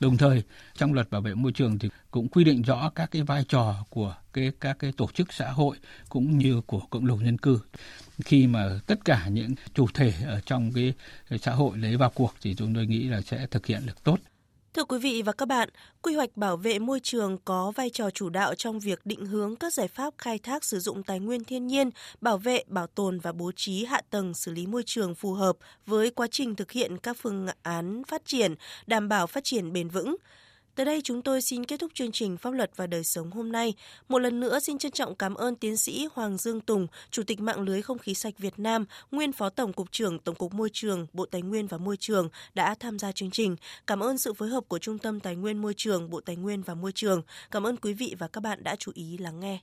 Đồng 0.00 0.16
thời, 0.16 0.42
trong 0.74 0.92
luật 0.92 1.10
bảo 1.10 1.20
vệ 1.20 1.34
môi 1.34 1.52
trường 1.52 1.78
thì 1.78 1.88
cũng 2.10 2.28
quy 2.28 2.44
định 2.44 2.62
rõ 2.62 2.90
các 2.94 3.10
cái 3.10 3.22
vai 3.22 3.44
trò 3.48 3.84
của 3.90 4.16
cái, 4.32 4.52
các 4.60 4.78
cái 4.78 4.92
tổ 4.92 5.08
chức 5.14 5.32
xã 5.32 5.50
hội 5.50 5.76
cũng 6.08 6.38
như 6.38 6.60
của 6.60 6.80
cộng 6.90 7.06
đồng 7.06 7.24
dân 7.24 7.38
cư. 7.38 7.60
Khi 8.24 8.46
mà 8.46 8.80
tất 8.86 9.04
cả 9.04 9.28
những 9.28 9.54
chủ 9.74 9.86
thể 9.94 10.14
ở 10.26 10.40
trong 10.46 10.72
cái 10.72 10.92
xã 11.40 11.52
hội 11.52 11.78
lấy 11.78 11.96
vào 11.96 12.10
cuộc 12.14 12.34
thì 12.42 12.54
chúng 12.54 12.74
tôi 12.74 12.86
nghĩ 12.86 13.02
là 13.02 13.20
sẽ 13.20 13.46
thực 13.50 13.66
hiện 13.66 13.86
được 13.86 14.04
tốt. 14.04 14.18
Thưa 14.74 14.84
quý 14.84 14.98
vị 14.98 15.22
và 15.22 15.32
các 15.32 15.48
bạn, 15.48 15.68
quy 16.02 16.14
hoạch 16.14 16.36
bảo 16.36 16.56
vệ 16.56 16.78
môi 16.78 17.00
trường 17.00 17.38
có 17.44 17.72
vai 17.76 17.90
trò 17.90 18.10
chủ 18.10 18.28
đạo 18.28 18.54
trong 18.54 18.80
việc 18.80 19.06
định 19.06 19.26
hướng 19.26 19.56
các 19.56 19.72
giải 19.72 19.88
pháp 19.88 20.14
khai 20.18 20.38
thác 20.38 20.64
sử 20.64 20.78
dụng 20.78 21.02
tài 21.02 21.20
nguyên 21.20 21.44
thiên 21.44 21.66
nhiên, 21.66 21.90
bảo 22.20 22.38
vệ, 22.38 22.62
bảo 22.66 22.86
tồn 22.86 23.18
và 23.18 23.32
bố 23.32 23.52
trí 23.56 23.84
hạ 23.84 24.00
tầng 24.10 24.34
xử 24.34 24.52
lý 24.52 24.66
môi 24.66 24.82
trường 24.86 25.14
phù 25.14 25.32
hợp 25.32 25.56
với 25.86 26.10
quá 26.10 26.26
trình 26.30 26.54
thực 26.54 26.70
hiện 26.70 26.98
các 26.98 27.16
phương 27.20 27.46
án 27.62 28.02
phát 28.08 28.22
triển, 28.24 28.54
đảm 28.86 29.08
bảo 29.08 29.26
phát 29.26 29.44
triển 29.44 29.72
bền 29.72 29.88
vững. 29.88 30.16
Tới 30.74 30.86
đây 30.86 31.00
chúng 31.04 31.22
tôi 31.22 31.42
xin 31.42 31.64
kết 31.64 31.80
thúc 31.80 31.90
chương 31.94 32.12
trình 32.12 32.36
Pháp 32.36 32.50
luật 32.50 32.70
và 32.76 32.86
đời 32.86 33.04
sống 33.04 33.30
hôm 33.30 33.52
nay. 33.52 33.74
Một 34.08 34.18
lần 34.18 34.40
nữa 34.40 34.60
xin 34.60 34.78
trân 34.78 34.92
trọng 34.92 35.14
cảm 35.14 35.34
ơn 35.34 35.56
tiến 35.56 35.76
sĩ 35.76 36.08
Hoàng 36.12 36.38
Dương 36.38 36.60
Tùng, 36.60 36.86
Chủ 37.10 37.22
tịch 37.22 37.40
mạng 37.40 37.60
lưới 37.60 37.82
không 37.82 37.98
khí 37.98 38.14
sạch 38.14 38.34
Việt 38.38 38.58
Nam, 38.58 38.84
nguyên 39.10 39.32
Phó 39.32 39.48
Tổng 39.48 39.72
cục 39.72 39.92
trưởng 39.92 40.18
Tổng 40.18 40.34
cục 40.34 40.54
Môi 40.54 40.68
trường, 40.72 41.06
Bộ 41.12 41.26
Tài 41.26 41.42
nguyên 41.42 41.66
và 41.66 41.78
Môi 41.78 41.96
trường 41.96 42.28
đã 42.54 42.74
tham 42.74 42.98
gia 42.98 43.12
chương 43.12 43.30
trình. 43.30 43.56
Cảm 43.86 44.00
ơn 44.00 44.18
sự 44.18 44.32
phối 44.32 44.48
hợp 44.48 44.64
của 44.68 44.78
Trung 44.78 44.98
tâm 44.98 45.20
Tài 45.20 45.36
nguyên 45.36 45.62
Môi 45.62 45.74
trường, 45.76 46.10
Bộ 46.10 46.20
Tài 46.20 46.36
nguyên 46.36 46.62
và 46.62 46.74
Môi 46.74 46.92
trường. 46.92 47.22
Cảm 47.50 47.66
ơn 47.66 47.76
quý 47.76 47.92
vị 47.92 48.14
và 48.18 48.28
các 48.28 48.40
bạn 48.40 48.64
đã 48.64 48.76
chú 48.76 48.92
ý 48.94 49.18
lắng 49.18 49.40
nghe. 49.40 49.58